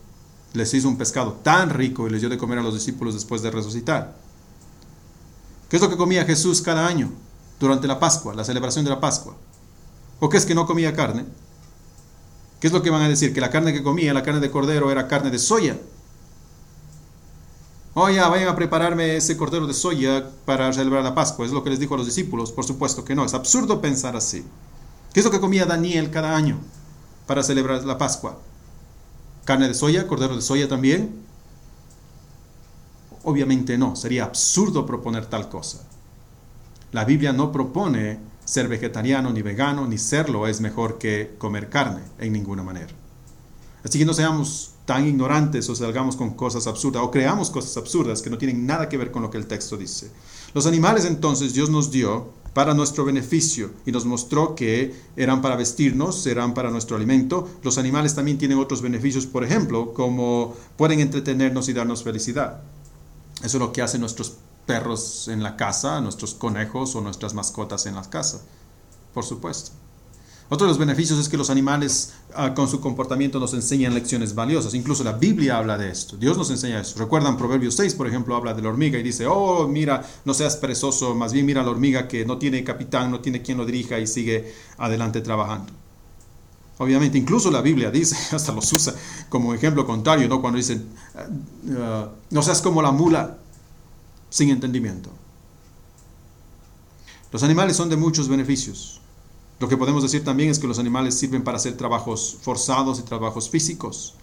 les 0.56 0.72
hizo 0.74 0.88
un 0.88 0.98
pescado 0.98 1.32
tan 1.42 1.70
rico 1.70 2.06
y 2.06 2.10
les 2.10 2.20
dio 2.20 2.28
de 2.28 2.38
comer 2.38 2.58
a 2.58 2.62
los 2.62 2.74
discípulos 2.74 3.14
después 3.14 3.42
de 3.42 3.50
resucitar. 3.50 4.16
¿Qué 5.68 5.76
es 5.76 5.82
lo 5.82 5.88
que 5.88 5.96
comía 5.96 6.24
Jesús 6.24 6.62
cada 6.62 6.86
año 6.86 7.12
durante 7.58 7.86
la 7.86 7.98
Pascua, 7.98 8.34
la 8.34 8.44
celebración 8.44 8.84
de 8.84 8.90
la 8.90 9.00
Pascua? 9.00 9.36
¿O 10.20 10.28
qué 10.28 10.36
es 10.36 10.46
que 10.46 10.54
no 10.54 10.66
comía 10.66 10.94
carne? 10.94 11.24
¿Qué 12.60 12.68
es 12.68 12.72
lo 12.72 12.82
que 12.82 12.90
van 12.90 13.02
a 13.02 13.08
decir? 13.08 13.34
Que 13.34 13.40
la 13.40 13.50
carne 13.50 13.72
que 13.72 13.82
comía, 13.82 14.14
la 14.14 14.22
carne 14.22 14.40
de 14.40 14.50
cordero, 14.50 14.90
era 14.90 15.08
carne 15.08 15.30
de 15.30 15.38
soya. 15.38 15.78
Oh, 17.94 18.04
vayan 18.04 18.48
a 18.48 18.56
prepararme 18.56 19.16
ese 19.16 19.36
cordero 19.36 19.66
de 19.66 19.74
soya 19.74 20.28
para 20.44 20.72
celebrar 20.72 21.02
la 21.02 21.14
Pascua. 21.14 21.46
Es 21.46 21.52
lo 21.52 21.64
que 21.64 21.70
les 21.70 21.80
dijo 21.80 21.94
a 21.94 21.96
los 21.96 22.06
discípulos. 22.06 22.52
Por 22.52 22.64
supuesto 22.64 23.04
que 23.04 23.14
no. 23.14 23.24
Es 23.24 23.34
absurdo 23.34 23.80
pensar 23.80 24.16
así. 24.16 24.44
¿Qué 25.12 25.20
es 25.20 25.24
lo 25.24 25.32
que 25.32 25.40
comía 25.40 25.64
Daniel 25.64 26.10
cada 26.10 26.36
año 26.36 26.58
para 27.26 27.42
celebrar 27.42 27.84
la 27.84 27.96
Pascua? 27.96 28.38
¿Carne 29.46 29.68
de 29.68 29.74
soya? 29.74 30.08
¿Cordero 30.08 30.34
de 30.34 30.42
soya 30.42 30.68
también? 30.68 31.22
Obviamente 33.22 33.78
no, 33.78 33.94
sería 33.94 34.24
absurdo 34.24 34.84
proponer 34.84 35.26
tal 35.26 35.48
cosa. 35.48 35.86
La 36.90 37.04
Biblia 37.04 37.32
no 37.32 37.52
propone 37.52 38.18
ser 38.44 38.66
vegetariano 38.66 39.32
ni 39.32 39.42
vegano, 39.42 39.86
ni 39.86 39.98
serlo 39.98 40.48
es 40.48 40.60
mejor 40.60 40.98
que 40.98 41.36
comer 41.38 41.68
carne 41.70 42.02
en 42.18 42.32
ninguna 42.32 42.64
manera. 42.64 42.92
Así 43.84 44.00
que 44.00 44.04
no 44.04 44.14
seamos 44.14 44.72
tan 44.84 45.06
ignorantes 45.06 45.70
o 45.70 45.76
salgamos 45.76 46.16
con 46.16 46.30
cosas 46.30 46.66
absurdas 46.66 47.04
o 47.04 47.12
creamos 47.12 47.48
cosas 47.48 47.76
absurdas 47.76 48.22
que 48.22 48.30
no 48.30 48.38
tienen 48.38 48.66
nada 48.66 48.88
que 48.88 48.96
ver 48.96 49.12
con 49.12 49.22
lo 49.22 49.30
que 49.30 49.38
el 49.38 49.46
texto 49.46 49.76
dice. 49.76 50.10
Los 50.54 50.66
animales 50.66 51.04
entonces 51.04 51.54
Dios 51.54 51.70
nos 51.70 51.92
dio 51.92 52.32
para 52.56 52.72
nuestro 52.72 53.04
beneficio 53.04 53.70
y 53.84 53.92
nos 53.92 54.06
mostró 54.06 54.54
que 54.54 54.94
eran 55.14 55.42
para 55.42 55.56
vestirnos, 55.56 56.26
eran 56.26 56.54
para 56.54 56.70
nuestro 56.70 56.96
alimento. 56.96 57.46
Los 57.62 57.76
animales 57.76 58.14
también 58.14 58.38
tienen 58.38 58.58
otros 58.58 58.80
beneficios, 58.80 59.26
por 59.26 59.44
ejemplo, 59.44 59.92
como 59.92 60.54
pueden 60.78 61.00
entretenernos 61.00 61.68
y 61.68 61.74
darnos 61.74 62.02
felicidad. 62.02 62.62
Eso 63.44 63.58
es 63.58 63.60
lo 63.60 63.74
que 63.74 63.82
hacen 63.82 64.00
nuestros 64.00 64.36
perros 64.64 65.28
en 65.28 65.42
la 65.42 65.54
casa, 65.54 66.00
nuestros 66.00 66.32
conejos 66.32 66.96
o 66.96 67.02
nuestras 67.02 67.34
mascotas 67.34 67.84
en 67.84 67.94
la 67.94 68.08
casa, 68.08 68.40
por 69.12 69.26
supuesto. 69.26 69.72
Otro 70.48 70.66
de 70.66 70.70
los 70.70 70.78
beneficios 70.78 71.18
es 71.18 71.28
que 71.28 71.36
los 71.36 71.50
animales 71.50 72.14
ah, 72.34 72.54
con 72.54 72.68
su 72.68 72.80
comportamiento 72.80 73.40
nos 73.40 73.52
enseñan 73.52 73.94
lecciones 73.94 74.34
valiosas. 74.34 74.74
Incluso 74.74 75.02
la 75.02 75.12
Biblia 75.12 75.58
habla 75.58 75.76
de 75.76 75.90
esto. 75.90 76.16
Dios 76.16 76.38
nos 76.38 76.50
enseña 76.50 76.80
eso. 76.80 76.98
Recuerdan 76.98 77.36
Proverbios 77.36 77.74
6, 77.74 77.94
por 77.94 78.06
ejemplo, 78.06 78.36
habla 78.36 78.54
de 78.54 78.62
la 78.62 78.68
hormiga 78.68 78.96
y 78.98 79.02
dice, 79.02 79.26
oh, 79.26 79.66
mira, 79.66 80.08
no 80.24 80.34
seas 80.34 80.56
perezoso, 80.56 81.16
más 81.16 81.32
bien 81.32 81.46
mira 81.46 81.64
la 81.64 81.70
hormiga 81.70 82.06
que 82.06 82.24
no 82.24 82.38
tiene 82.38 82.62
capitán, 82.62 83.10
no 83.10 83.20
tiene 83.20 83.42
quien 83.42 83.58
lo 83.58 83.66
dirija 83.66 83.98
y 83.98 84.06
sigue 84.06 84.54
adelante 84.78 85.20
trabajando. 85.20 85.72
Obviamente, 86.78 87.18
incluso 87.18 87.50
la 87.50 87.60
Biblia 87.60 87.90
dice, 87.90 88.16
hasta 88.36 88.52
los 88.52 88.72
usa 88.72 88.94
como 89.28 89.52
ejemplo 89.52 89.84
contrario, 89.84 90.28
¿no? 90.28 90.40
Cuando 90.40 90.58
dicen, 90.58 90.86
ah, 91.16 91.26
ah, 91.76 92.08
no 92.30 92.42
seas 92.42 92.62
como 92.62 92.82
la 92.82 92.92
mula 92.92 93.38
sin 94.30 94.50
entendimiento. 94.50 95.10
Los 97.32 97.42
animales 97.42 97.76
son 97.76 97.88
de 97.88 97.96
muchos 97.96 98.28
beneficios. 98.28 98.95
Lo 99.58 99.68
que 99.68 99.76
podemos 99.78 100.02
decir 100.02 100.22
también 100.22 100.50
es 100.50 100.58
que 100.58 100.66
los 100.66 100.78
animales 100.78 101.14
sirven 101.14 101.42
para 101.42 101.56
hacer 101.56 101.76
trabajos 101.76 102.36
forzados 102.42 102.98
y 103.00 103.02
trabajos 103.02 103.48
físicos. 103.48 104.14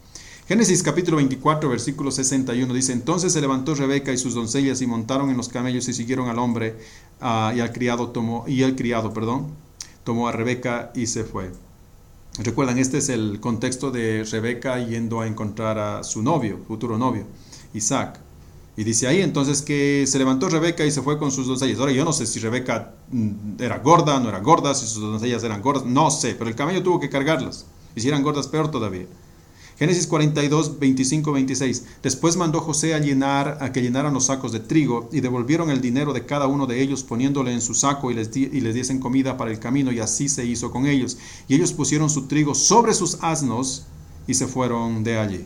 Génesis 0.47 0.83
capítulo 0.83 1.17
24, 1.17 1.69
versículo 1.69 2.11
61 2.11 2.71
dice, 2.73 2.93
entonces 2.93 3.33
se 3.33 3.41
levantó 3.41 3.73
Rebeca 3.73 4.11
y 4.11 4.17
sus 4.17 4.35
doncellas 4.35 4.81
y 4.81 4.87
montaron 4.87 5.29
en 5.29 5.37
los 5.37 5.49
camellos 5.49 5.87
y 5.87 5.93
siguieron 5.93 6.29
al 6.29 6.37
hombre 6.37 6.75
uh, 7.21 7.55
y 7.55 7.61
al 7.61 7.71
criado 7.71 8.09
tomó, 8.09 8.43
y 8.45 8.61
el 8.61 8.75
criado, 8.75 9.13
perdón, 9.13 9.47
tomó 10.03 10.27
a 10.27 10.33
Rebeca 10.33 10.91
y 10.93 11.07
se 11.07 11.23
fue. 11.23 11.51
Recuerdan, 12.39 12.77
este 12.77 12.97
es 12.97 13.09
el 13.09 13.39
contexto 13.39 13.89
de 13.89 14.25
Rebeca 14.25 14.77
yendo 14.85 15.21
a 15.21 15.27
encontrar 15.27 15.79
a 15.79 16.03
su 16.03 16.21
novio, 16.21 16.59
futuro 16.67 16.97
novio, 16.97 17.25
Isaac. 17.73 18.19
Y 18.75 18.83
dice 18.83 19.07
ahí 19.07 19.21
entonces 19.21 19.61
que 19.61 20.05
se 20.07 20.17
levantó 20.17 20.49
Rebeca 20.49 20.83
y 20.83 20.91
se 20.91 21.01
fue 21.01 21.19
con 21.19 21.31
sus 21.31 21.47
doncellas. 21.47 21.79
Ahora 21.79 21.91
yo 21.91 22.03
no 22.03 22.13
sé 22.13 22.25
si 22.25 22.39
Rebeca 22.39 22.95
mm, 23.11 23.61
era 23.61 23.77
gorda, 23.79 24.19
no 24.19 24.29
era 24.29 24.39
gorda, 24.39 24.73
si 24.73 24.87
sus 24.87 25.01
doncellas 25.01 25.43
eran 25.43 25.61
gordas, 25.61 25.85
no 25.85 26.09
sé, 26.09 26.33
pero 26.33 26.49
el 26.49 26.55
camello 26.55 26.81
tuvo 26.81 26.99
que 26.99 27.09
cargarlas. 27.09 27.65
Y 27.95 28.01
si 28.01 28.07
eran 28.07 28.23
gordas, 28.23 28.47
peor 28.47 28.71
todavía. 28.71 29.05
Génesis 29.77 30.07
42, 30.07 30.79
25, 30.79 31.31
26. 31.31 31.83
Después 32.01 32.37
mandó 32.37 32.61
José 32.61 32.93
a 32.93 32.99
llenar, 32.99 33.57
a 33.59 33.71
que 33.71 33.81
llenaran 33.81 34.13
los 34.13 34.25
sacos 34.25 34.51
de 34.51 34.59
trigo 34.59 35.09
y 35.11 35.19
devolvieron 35.19 35.69
el 35.69 35.81
dinero 35.81 36.13
de 36.13 36.25
cada 36.25 36.47
uno 36.47 36.67
de 36.67 36.81
ellos 36.81 37.03
poniéndole 37.03 37.53
en 37.53 37.61
su 37.61 37.73
saco 37.73 38.11
y 38.11 38.13
les, 38.13 38.35
y 38.35 38.61
les 38.61 38.75
diesen 38.75 38.99
comida 38.99 39.35
para 39.35 39.51
el 39.51 39.59
camino 39.59 39.91
y 39.91 39.99
así 39.99 40.29
se 40.29 40.45
hizo 40.45 40.71
con 40.71 40.85
ellos. 40.85 41.17
Y 41.47 41.55
ellos 41.55 41.73
pusieron 41.73 42.09
su 42.09 42.27
trigo 42.27 42.55
sobre 42.55 42.93
sus 42.93 43.17
asnos 43.21 43.85
y 44.27 44.35
se 44.35 44.47
fueron 44.47 45.03
de 45.03 45.17
allí. 45.17 45.45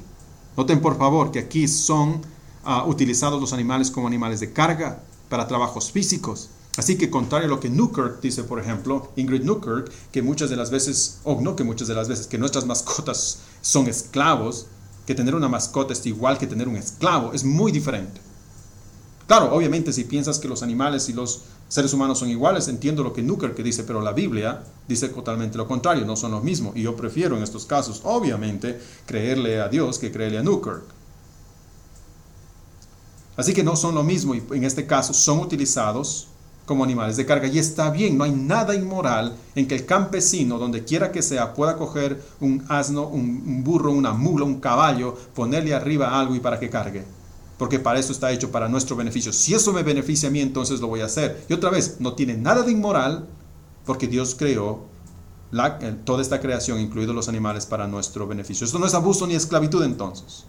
Noten 0.57 0.81
por 0.81 0.97
favor 0.97 1.31
que 1.31 1.39
aquí 1.39 1.67
son 1.67 2.21
uh, 2.67 2.88
utilizados 2.88 3.39
los 3.41 3.53
animales 3.53 3.89
como 3.89 4.08
animales 4.08 4.39
de 4.39 4.51
carga 4.51 4.99
para 5.30 5.47
trabajos 5.47 5.91
físicos. 5.91 6.49
Así 6.77 6.95
que 6.95 7.10
contrario 7.10 7.47
a 7.47 7.49
lo 7.49 7.60
que 7.60 7.71
Newkirk 7.71 8.21
dice, 8.21 8.43
por 8.43 8.60
ejemplo, 8.60 9.12
Ingrid 9.15 9.43
Newkirk, 9.43 9.91
que 10.12 10.21
muchas 10.21 10.51
de 10.51 10.58
las 10.58 10.69
veces, 10.69 11.19
o 11.23 11.41
no 11.41 11.56
que 11.56 11.63
muchas 11.63 11.88
de 11.88 11.95
las 11.95 12.08
veces, 12.08 12.27
que 12.27 12.38
nuestras 12.38 12.67
mascotas 12.67 13.39
son 13.62 13.88
esclavos, 13.88 14.67
que 15.08 15.15
tener 15.15 15.34
una 15.34 15.47
mascota 15.47 15.93
es 15.93 16.06
igual 16.06 16.38
que 16.38 16.45
tener 16.45 16.67
un 16.67 16.75
esclavo, 16.75 17.34
es 17.34 17.43
muy 17.43 17.71
diferente. 17.71 18.21
Claro, 19.25 19.53
obviamente 19.53 19.91
si 19.91 20.03
piensas 20.03 20.38
que 20.38 20.47
los 20.47 20.62
animales 20.62 21.10
y 21.10 21.13
los 21.13 21.41
seres 21.67 21.93
humanos 21.93 22.19
son 22.19 22.30
iguales, 22.30 22.67
entiendo 22.67 23.03
lo 23.03 23.12
que 23.12 23.23
Newkirk 23.23 23.58
dice, 23.58 23.84
pero 23.84 24.01
la 24.01 24.13
Biblia 24.13 24.63
dice 24.88 25.10
totalmente 25.10 25.58
lo 25.58 25.67
contrario, 25.67 26.06
no 26.06 26.15
son 26.15 26.32
lo 26.32 26.41
mismo. 26.41 26.73
Y 26.75 26.84
yo 26.84 26.95
prefiero 26.95 27.36
en 27.36 27.43
estos 27.43 27.65
casos, 27.65 28.01
obviamente, 28.03 28.80
creerle 29.06 29.60
a 29.62 29.67
Dios 29.67 29.97
que 29.97 30.12
creerle 30.12 30.38
a 30.38 30.43
Newkirk. 30.43 30.96
Así 33.38 33.54
que 33.54 33.63
no 33.63 33.76
son 33.76 33.95
lo 33.95 34.04
mismo 34.04 34.36
y 34.36 34.43
en 34.52 34.63
este 34.63 34.86
caso 34.86 35.13
son 35.13 35.39
utilizados 35.39 36.28
como 36.67 36.84
animales 36.84 37.17
de 37.17 37.26
carga. 37.26 37.47
Y 37.47 37.58
está 37.58 37.89
bien, 37.89 38.17
no 38.17 38.26
hay 38.26 38.32
nada 38.32 38.76
inmoral 38.76 39.36
en 39.56 39.67
que 39.67 39.76
el 39.76 39.86
campesino, 39.86 40.60
donde 40.60 40.84
quiera 40.84 41.12
que 41.12 41.23
sea, 41.23 41.54
pueda 41.56 41.78
coger 41.78 42.21
un 42.39 42.63
asno, 42.67 43.08
un, 43.08 43.63
burro, 43.63 43.91
una 43.91 44.13
mula, 44.13 44.45
un 44.45 44.60
caballo, 44.60 45.15
ponerle 45.34 45.73
arriba 45.73 46.19
algo 46.19 46.36
y 46.36 46.39
para 46.39 46.60
que 46.60 46.69
cargue. 46.69 47.06
Porque 47.58 47.80
para 47.80 48.00
eso 48.00 48.12
está 48.12 48.32
hecho, 48.32 48.52
para 48.52 48.67
nuestro 48.67 48.95
beneficio. 48.95 49.34
Si 49.34 49.56
eso 49.56 49.73
me 49.73 49.82
beneficia 49.82 50.30
a 50.30 50.32
mí, 50.32 50.41
entonces 50.41 50.80
lo 50.80 50.88
voy 50.88 51.02
a 51.02 51.06
hacer. 51.06 51.45
Y 51.50 51.54
otra 51.54 51.71
vez, 51.71 51.97
no 52.00 52.13
tiene 52.13 52.36
nada 52.36 52.62
de 52.62 52.71
inmoral, 52.71 53.28
porque 53.86 54.08
Dios 54.08 54.36
creó 54.38 54.86
toda 56.04 56.21
esta 56.21 56.41
creación, 56.41 56.80
incluidos 56.80 57.15
los 57.15 57.30
animales, 57.30 57.65
para 57.65 57.88
nuestro 57.88 58.28
beneficio. 58.28 58.65
Esto 58.65 58.78
no 58.78 58.86
es 58.86 58.93
abuso 58.93 59.26
ni 59.26 59.34
esclavitud 59.34 59.84
entonces. 59.84 60.43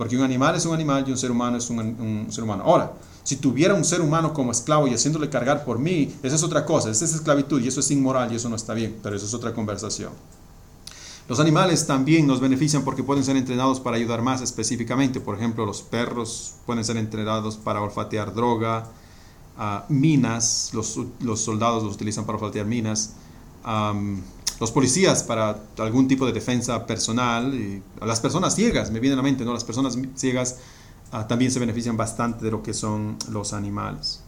Porque 0.00 0.16
un 0.16 0.22
animal 0.22 0.56
es 0.56 0.64
un 0.64 0.72
animal 0.72 1.04
y 1.06 1.10
un 1.10 1.18
ser 1.18 1.30
humano 1.30 1.58
es 1.58 1.68
un, 1.68 1.78
un 1.78 2.32
ser 2.32 2.42
humano. 2.42 2.62
Ahora, 2.64 2.94
si 3.22 3.36
tuviera 3.36 3.74
un 3.74 3.84
ser 3.84 4.00
humano 4.00 4.32
como 4.32 4.50
esclavo 4.50 4.88
y 4.88 4.94
haciéndole 4.94 5.28
cargar 5.28 5.62
por 5.62 5.78
mí, 5.78 6.10
esa 6.22 6.36
es 6.36 6.42
otra 6.42 6.64
cosa, 6.64 6.90
esa 6.90 7.04
es 7.04 7.14
esclavitud 7.16 7.60
y 7.60 7.68
eso 7.68 7.80
es 7.80 7.90
inmoral 7.90 8.32
y 8.32 8.36
eso 8.36 8.48
no 8.48 8.56
está 8.56 8.72
bien, 8.72 8.98
pero 9.02 9.14
eso 9.14 9.26
es 9.26 9.34
otra 9.34 9.52
conversación. 9.52 10.10
Los 11.28 11.38
animales 11.38 11.86
también 11.86 12.26
nos 12.26 12.40
benefician 12.40 12.82
porque 12.82 13.02
pueden 13.02 13.24
ser 13.24 13.36
entrenados 13.36 13.78
para 13.78 13.98
ayudar 13.98 14.22
más 14.22 14.40
específicamente. 14.40 15.20
Por 15.20 15.36
ejemplo, 15.36 15.66
los 15.66 15.82
perros 15.82 16.54
pueden 16.64 16.82
ser 16.82 16.96
entrenados 16.96 17.58
para 17.58 17.82
olfatear 17.82 18.32
droga, 18.32 18.86
uh, 19.58 19.92
minas, 19.92 20.70
los, 20.72 20.98
los, 21.20 21.40
soldados 21.40 21.82
los 21.82 21.96
utilizan 21.96 22.24
para 22.24 22.38
olfatear 22.38 22.64
minas, 22.64 23.16
um, 23.66 24.22
los 24.60 24.70
policías 24.70 25.22
para 25.22 25.56
algún 25.78 26.06
tipo 26.06 26.26
de 26.26 26.32
defensa 26.32 26.86
personal, 26.86 27.54
y 27.54 27.82
las 28.04 28.20
personas 28.20 28.54
ciegas, 28.54 28.90
me 28.90 29.00
viene 29.00 29.14
a 29.14 29.16
la 29.16 29.22
mente, 29.22 29.44
¿no? 29.44 29.52
Las 29.52 29.64
personas 29.64 29.98
ciegas 30.14 30.58
Ah, 31.12 31.26
también 31.26 31.50
se 31.50 31.58
benefician 31.58 31.96
bastante 31.96 32.44
de 32.44 32.50
lo 32.52 32.62
que 32.62 32.72
son 32.72 33.16
los 33.30 33.52
animales. 33.52 34.20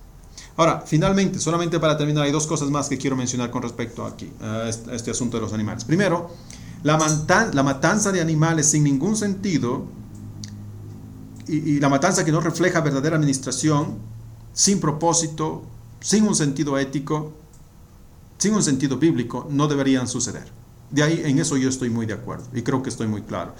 Ahora, 0.56 0.82
finalmente, 0.84 1.38
solamente 1.38 1.78
para 1.78 1.96
terminar, 1.96 2.24
hay 2.24 2.32
dos 2.32 2.46
cosas 2.46 2.70
más 2.70 2.88
que 2.88 2.98
quiero 2.98 3.14
mencionar 3.14 3.50
con 3.50 3.62
respecto 3.62 4.04
aquí, 4.04 4.30
a 4.40 4.68
este, 4.68 5.10
asunto 5.10 5.36
de 5.36 5.42
los 5.42 5.52
animales. 5.52 5.84
Primero, 5.84 6.30
la, 6.82 6.98
la, 7.52 7.62
matanza 7.62 8.10
de 8.10 8.20
animales 8.20 8.68
sin 8.68 8.82
ningún 8.82 9.16
sentido 9.16 9.84
y, 11.46 11.56
y 11.56 11.80
la 11.80 11.88
matanza 11.88 12.24
que 12.24 12.32
no 12.32 12.40
refleja 12.40 12.80
verdadera 12.80 13.16
administración, 13.16 13.98
sin 14.52 14.80
propósito, 14.80 15.62
sin 16.00 16.26
un 16.26 16.34
sentido 16.34 16.78
ético, 16.78 17.32
sin 18.42 18.54
un 18.54 18.62
sentido 18.62 18.96
bíblico, 18.96 19.46
no 19.50 19.68
deberían 19.68 20.08
suceder. 20.08 20.48
De 20.90 21.04
ahí, 21.04 21.22
en 21.24 21.38
eso 21.38 21.56
yo 21.56 21.68
estoy 21.68 21.90
muy 21.90 22.06
de 22.06 22.14
acuerdo 22.14 22.44
y 22.52 22.62
creo 22.62 22.82
que 22.82 22.90
estoy 22.90 23.06
muy 23.06 23.22
claro. 23.22 23.54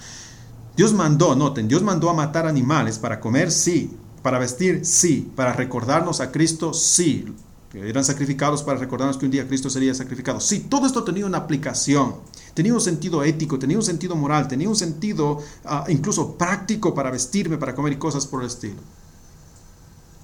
Dios 0.75 0.91
mandó, 0.91 1.35
noten, 1.35 1.69
Dios 1.69 1.81
mandó 1.81 2.09
a 2.09 2.13
matar 2.13 2.45
animales 2.45 2.99
para 2.99 3.21
comer, 3.21 3.49
sí, 3.49 3.91
para 4.21 4.39
vestir, 4.39 4.85
sí, 4.85 5.31
para 5.37 5.53
recordarnos 5.53 6.19
a 6.19 6.33
Cristo, 6.33 6.73
sí, 6.73 7.33
eran 7.73 8.03
sacrificados 8.03 8.61
para 8.61 8.77
recordarnos 8.77 9.17
que 9.17 9.23
un 9.25 9.31
día 9.31 9.47
Cristo 9.47 9.69
sería 9.69 9.93
sacrificado. 9.93 10.41
Sí, 10.41 10.67
todo 10.69 10.85
esto 10.85 11.01
tenía 11.05 11.25
una 11.25 11.37
aplicación, 11.37 12.15
tenía 12.53 12.73
un 12.73 12.81
sentido 12.81 13.23
ético, 13.23 13.57
tenía 13.57 13.77
un 13.77 13.83
sentido 13.83 14.17
moral, 14.17 14.49
tenía 14.49 14.67
un 14.67 14.75
sentido 14.75 15.37
uh, 15.63 15.89
incluso 15.89 16.35
práctico 16.35 16.93
para 16.93 17.09
vestirme, 17.09 17.57
para 17.57 17.73
comer 17.73 17.93
y 17.93 17.95
cosas 17.95 18.27
por 18.27 18.41
el 18.41 18.47
estilo. 18.47 18.81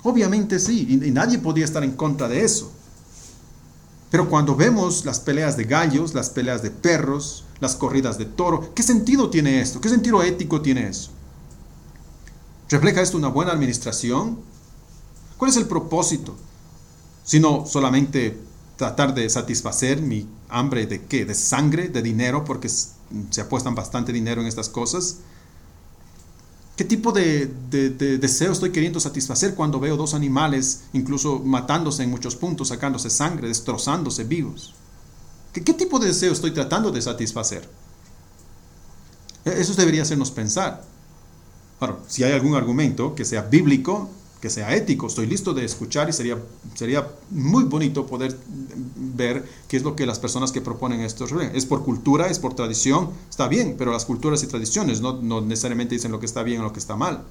Obviamente 0.03 0.59
sí, 0.59 0.99
y 1.01 1.11
nadie 1.11 1.39
podía 1.39 1.63
estar 1.63 1.83
en 1.83 1.91
contra 1.91 2.27
de 2.27 2.43
eso. 2.43 2.73
Pero 4.09 4.29
cuando 4.29 4.55
vemos 4.55 5.05
las 5.05 5.19
peleas 5.19 5.55
de 5.55 5.65
gallos, 5.65 6.13
las 6.13 6.29
peleas 6.29 6.63
de 6.63 6.71
perros, 6.71 7.45
las 7.59 7.75
corridas 7.75 8.17
de 8.17 8.25
toro, 8.25 8.73
¿qué 8.73 8.81
sentido 8.81 9.29
tiene 9.29 9.61
esto? 9.61 9.79
¿Qué 9.79 9.89
sentido 9.89 10.23
ético 10.23 10.61
tiene 10.61 10.87
eso? 10.87 11.11
¿Refleja 12.69 13.01
esto 13.01 13.17
una 13.17 13.27
buena 13.27 13.51
administración? 13.51 14.39
¿Cuál 15.37 15.51
es 15.51 15.57
el 15.57 15.67
propósito? 15.67 16.35
Sino 17.23 17.65
solamente 17.65 18.39
tratar 18.77 19.13
de 19.13 19.29
satisfacer 19.29 20.01
mi 20.01 20.27
hambre 20.49 20.87
de 20.87 21.05
qué? 21.05 21.25
De 21.25 21.35
sangre, 21.35 21.89
de 21.89 22.01
dinero, 22.01 22.45
porque 22.45 22.69
se 22.69 23.41
apuestan 23.41 23.75
bastante 23.75 24.11
dinero 24.11 24.41
en 24.41 24.47
estas 24.47 24.69
cosas. 24.69 25.17
¿Qué 26.79 26.85
tipo 26.85 27.11
de, 27.11 27.51
deseo 28.21 28.53
estoy 28.53 28.71
queriendo 28.71 29.01
satisfacer 29.01 29.53
cuando 29.53 29.81
veo 29.81 29.97
dos 29.97 30.13
animales 30.13 30.83
incluso 30.93 31.39
matándose 31.39 32.03
en 32.03 32.09
muchos 32.09 32.37
puntos, 32.37 32.69
sacándose 32.69 33.09
sangre, 33.09 33.49
destrozándose 33.49 34.23
vivos? 34.23 34.75
¿Qué, 35.51 35.61
qué 35.61 35.73
tipo 35.73 35.99
de 35.99 36.07
deseo 36.07 36.31
estoy 36.31 36.51
tratando 36.51 36.89
de 36.89 37.01
satisfacer? 37.01 37.69
E, 39.43 39.59
eso 39.59 39.73
debería 39.73 40.03
hacernos 40.03 40.31
pensar. 40.31 40.85
Ahora, 41.81 41.97
si 42.07 42.23
hay 42.23 42.31
algún 42.31 42.55
argumento 42.55 43.13
que 43.13 43.25
sea 43.25 43.41
bíblico, 43.41 44.09
que 44.41 44.49
sea 44.49 44.73
ético. 44.75 45.07
Estoy 45.07 45.27
listo 45.27 45.53
de 45.53 45.65
escuchar 45.65 46.09
y 46.09 46.13
sería, 46.13 46.37
sería 46.73 47.07
muy 47.29 47.65
bonito 47.65 48.05
poder 48.05 48.37
ver 48.95 49.43
qué 49.67 49.77
es 49.77 49.83
lo 49.83 49.95
que 49.95 50.05
las 50.05 50.19
personas 50.19 50.51
que 50.51 50.61
proponen 50.61 51.01
esto 51.01 51.25
es 51.53 51.65
por 51.65 51.83
cultura, 51.83 52.27
es 52.27 52.39
por 52.39 52.53
tradición, 52.53 53.09
está 53.29 53.47
bien, 53.47 53.75
pero 53.77 53.91
las 53.91 54.05
culturas 54.05 54.41
y 54.43 54.47
tradiciones 54.47 55.01
no, 55.01 55.21
no 55.21 55.41
necesariamente 55.41 55.95
dicen 55.95 56.11
lo 56.11 56.19
que 56.19 56.25
está 56.25 56.43
bien 56.43 56.61
o 56.61 56.63
lo 56.63 56.73
que 56.73 56.79
está 56.79 56.95
mal. 56.95 57.23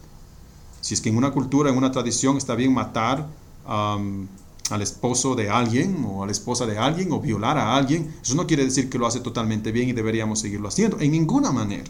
Si 0.81 0.95
es 0.95 1.01
que 1.01 1.09
en 1.09 1.17
una 1.17 1.33
cultura, 1.33 1.71
en 1.71 1.77
una 1.77 1.91
tradición 1.91 2.37
está 2.37 2.55
bien 2.55 2.73
matar 2.73 3.27
al 3.67 4.83
esposo 4.83 5.35
de 5.35 5.51
alguien 5.51 6.05
o 6.07 6.23
a 6.23 6.27
la 6.27 6.33
esposa 6.33 6.67
de 6.67 6.79
alguien 6.79 7.13
o 7.13 7.21
violar 7.21 7.59
a 7.59 7.77
alguien, 7.77 8.15
eso 8.23 8.35
no 8.35 8.47
quiere 8.47 8.65
decir 8.65 8.89
que 8.91 8.99
lo 8.99 9.07
hace 9.07 9.21
totalmente 9.21 9.73
bien 9.73 9.89
y 9.89 9.93
deberíamos 9.93 10.41
seguirlo 10.41 10.69
haciendo, 10.69 11.01
en 11.01 11.11
ninguna 11.11 11.53
manera. 11.53 11.85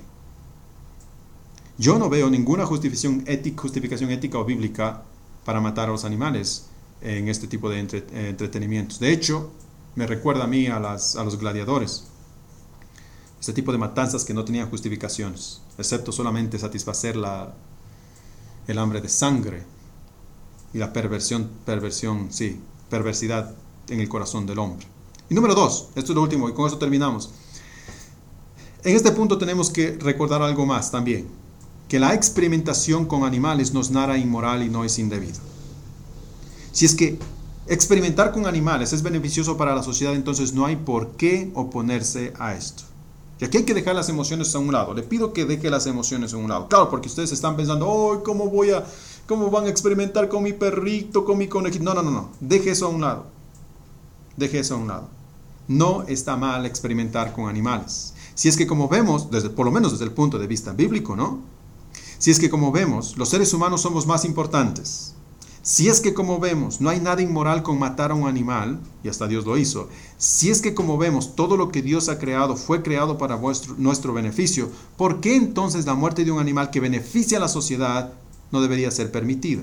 Yo 1.79 1.97
no 1.97 2.09
veo 2.09 2.29
ninguna 2.29 2.67
justificación 2.67 3.23
ética, 3.27 3.63
justificación 3.63 4.11
ética 4.11 4.37
o 4.37 4.45
bíblica 4.45 5.05
para 5.45 5.61
matar 5.61 5.89
a 5.89 5.93
los 5.93 6.05
animales 6.05 6.67
en 7.01 7.29
este 7.29 7.47
tipo 7.47 7.71
de 7.71 7.79
eh, 7.79 8.05
entretenimientos. 8.31 8.99
De 8.99 9.13
hecho, 9.13 9.53
me 9.95 10.05
recuerda 10.05 10.45
a 10.45 10.47
mí 10.49 10.67
a, 10.67 10.81
las, 10.81 11.15
a 11.15 11.23
los 11.23 11.39
gladiadores. 11.39 12.09
Este 13.39 13.53
tipo 13.53 13.71
de 13.71 13.79
matanzas 13.79 14.25
que 14.25 14.35
no 14.35 14.45
tenían 14.45 14.69
justificaciones, 14.69 15.63
excepto 15.79 16.11
solamente 16.11 16.59
satisfacer 16.59 17.15
la, 17.15 17.55
el 18.67 18.77
hambre 18.77 19.01
de 19.01 19.09
sangre 19.09 19.63
y 20.75 20.79
la 20.79 20.93
perversión, 20.93 21.49
perversión, 21.65 22.33
sí, 22.33 22.61
perversidad 22.91 23.55
en 23.89 24.01
el 24.01 24.09
corazón 24.09 24.47
del 24.47 24.59
hombre. 24.59 24.85
Y 25.31 25.35
número 25.35 25.55
dos, 25.55 25.91
esto 25.95 26.11
es 26.11 26.17
lo 26.17 26.23
último 26.23 26.49
y 26.49 26.55
con 26.55 26.67
eso 26.67 26.77
terminamos. 26.77 27.31
En 28.83 28.97
este 28.97 29.13
punto 29.13 29.39
tenemos 29.39 29.71
que 29.71 29.97
recordar 30.01 30.43
algo 30.43 30.67
más 30.67 30.91
también 30.91 31.38
que 31.89 31.99
la 31.99 32.15
experimentación 32.15 33.07
con 33.07 33.25
animales 33.25 33.73
no 33.73 33.81
es 33.81 33.91
nada 33.91 34.19
inmoral 34.19 34.63
y 34.63 34.69
no 34.69 34.85
es 34.85 34.99
indebido. 34.99 35.39
Si 36.73 36.85
es 36.85 36.95
que 36.95 37.19
experimentar 37.67 38.31
con 38.33 38.47
animales 38.47 38.93
es 38.93 39.03
beneficioso 39.03 39.57
para 39.57 39.75
la 39.75 39.83
sociedad, 39.83 40.15
entonces 40.15 40.53
no 40.53 40.67
hay 40.67 40.77
por 40.77 41.13
qué 41.13 41.51
oponerse 41.55 42.33
a 42.39 42.55
esto. 42.55 42.85
Y 43.41 43.45
aquí 43.45 43.59
hay 43.59 43.65
que 43.65 43.75
dejar 43.75 43.95
las 43.95 44.09
emociones 44.09 44.55
a 44.55 44.59
un 44.59 44.73
lado. 44.73 44.95
Le 44.95 45.03
pido 45.03 45.33
que 45.33 45.45
deje 45.45 45.71
las 45.71 45.87
emociones 45.87 46.35
a 46.35 46.37
un 46.37 46.49
lado. 46.49 46.69
Claro, 46.69 46.91
porque 46.91 47.09
ustedes 47.09 47.31
están 47.33 47.57
pensando, 47.57 47.89
oh, 47.89 48.23
¿cómo 48.23 48.49
voy 48.49 48.71
a, 48.71 48.85
cómo 49.27 49.51
van 49.51 49.67
a 49.67 49.69
experimentar 49.69 50.29
con 50.29 50.43
mi 50.43 50.53
perrito, 50.53 51.25
con 51.25 51.39
mi 51.39 51.47
conejito? 51.47 51.85
No, 51.85 51.95
no, 51.95 52.03
no, 52.03 52.11
no. 52.11 52.31
Deje 52.41 52.71
eso 52.71 52.87
a 52.87 52.89
un 52.89 53.01
lado. 53.01 53.27
Deje 54.37 54.59
eso 54.59 54.75
a 54.75 54.79
un 54.79 54.89
lado. 54.89 55.09
No 55.69 56.03
está 56.09 56.37
mal 56.37 56.67
experimentar 56.67 57.33
con 57.33 57.49
animales. 57.49 58.13
Si 58.35 58.49
es 58.49 58.57
que 58.57 58.67
como 58.67 58.89
vemos, 58.89 59.31
desde, 59.31 59.51
por 59.51 59.67
lo 59.67 59.73
menos 59.73 59.93
desde 59.93 60.05
el 60.05 60.13
punto 60.13 60.39
de 60.39 60.47
vista 60.47 60.73
bíblico, 60.73 61.15
¿no? 61.15 61.41
Si 62.19 62.31
es 62.31 62.39
que 62.39 62.51
como 62.51 62.73
vemos, 62.73 63.17
los 63.17 63.29
seres 63.29 63.53
humanos 63.55 63.83
somos 63.83 64.07
más 64.07 64.25
importantes. 64.25 65.15
Si 65.63 65.89
es 65.89 66.01
que 66.01 66.15
como 66.15 66.41
vemos, 66.41 66.81
no 66.81 66.89
hay 66.89 66.99
nada 66.99 67.21
inmoral 67.21 67.63
con 67.63 67.79
matar 67.79 68.11
a 68.11 68.15
un 68.15 68.27
animal, 68.27 68.81
y 69.05 69.09
hasta 69.09 69.27
Dios 69.27 69.45
lo 69.45 69.59
hizo, 69.59 69.89
si 70.17 70.51
es 70.51 70.63
que 70.63 70.75
como 70.75 70.97
vemos, 70.97 71.37
todo 71.37 71.57
lo 71.57 71.71
que 71.71 71.83
Dios 71.83 72.09
ha 72.09 72.19
creado 72.19 72.57
fue 72.57 72.83
creado 72.83 73.19
para 73.19 73.39
nuestro 73.77 74.13
beneficio, 74.15 74.71
¿por 74.97 75.21
qué 75.21 75.37
entonces 75.37 75.85
la 75.85 75.95
muerte 75.95 76.25
de 76.25 76.33
un 76.33 76.41
animal 76.41 76.71
que 76.71 76.81
beneficia 76.81 77.39
a 77.39 77.41
la 77.43 77.49
sociedad 77.49 78.13
no 78.51 78.63
debería 78.63 78.91
ser 78.91 79.13
permitida? 79.13 79.63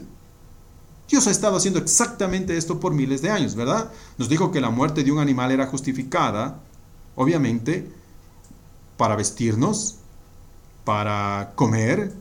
Dios 1.10 1.28
ha 1.28 1.32
estado 1.32 1.58
haciendo 1.58 1.80
exactamente 1.80 2.56
esto 2.56 2.80
por 2.80 2.94
miles 2.94 3.22
de 3.22 3.32
años, 3.32 3.56
¿verdad? 3.56 3.92
Nos 4.18 4.30
dijo 4.30 4.52
que 4.52 4.62
la 4.62 4.70
muerte 4.70 5.04
de 5.04 5.12
un 5.12 5.20
animal 5.20 5.52
era 5.52 5.68
justificada, 5.68 6.60
obviamente, 7.16 7.92
para 8.98 9.16
vestirnos, 9.16 9.96
para 10.84 11.54
comer, 11.56 12.14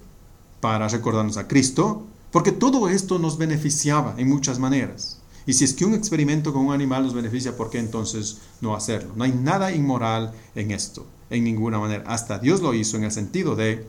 para 0.65 0.89
recordarnos 0.89 1.37
a 1.37 1.47
Cristo, 1.47 2.07
porque 2.31 2.51
todo 2.51 2.89
esto 2.89 3.19
nos 3.19 3.37
beneficiaba 3.37 4.15
en 4.17 4.31
muchas 4.31 4.59
maneras. 4.59 5.19
Y 5.45 5.53
si 5.53 5.65
es 5.65 5.75
que 5.75 5.85
un 5.85 5.93
experimento 5.93 6.55
con 6.55 6.65
un 6.65 6.73
animal 6.73 7.03
nos 7.03 7.13
beneficia, 7.13 7.55
¿por 7.55 7.69
qué 7.69 7.79
entonces 7.79 8.39
no 8.63 8.75
hacerlo? 8.75 9.13
No 9.15 9.25
hay 9.25 9.33
nada 9.33 9.73
inmoral 9.73 10.33
en 10.55 10.71
esto, 10.71 11.05
en 11.29 11.45
ninguna 11.45 11.79
manera. 11.79 12.05
Hasta 12.07 12.39
Dios 12.39 12.63
lo 12.63 12.73
hizo 12.73 12.97
en 12.97 13.05
el 13.05 13.13
sentido 13.13 13.57
de 13.57 13.87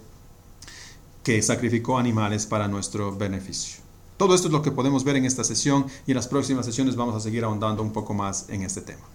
que 1.24 1.42
sacrificó 1.42 1.98
animales 1.98 2.46
para 2.46 2.68
nuestro 2.68 3.16
beneficio. 3.16 3.80
Todo 4.18 4.36
esto 4.36 4.50
es 4.50 4.52
lo 4.52 4.62
que 4.62 4.72
podemos 4.72 5.06
ver 5.06 5.16
en 5.16 5.24
esta 5.24 5.46
sesión 5.46 5.86
y 6.06 6.12
en 6.12 6.18
las 6.18 6.28
próximas 6.28 6.66
sesiones 6.66 6.98
vamos 6.98 7.16
a 7.16 7.22
seguir 7.22 7.46
ahondando 7.46 7.84
un 7.84 7.94
poco 7.94 8.14
más 8.14 8.50
en 8.50 8.64
este 8.64 8.82
tema. 8.82 9.15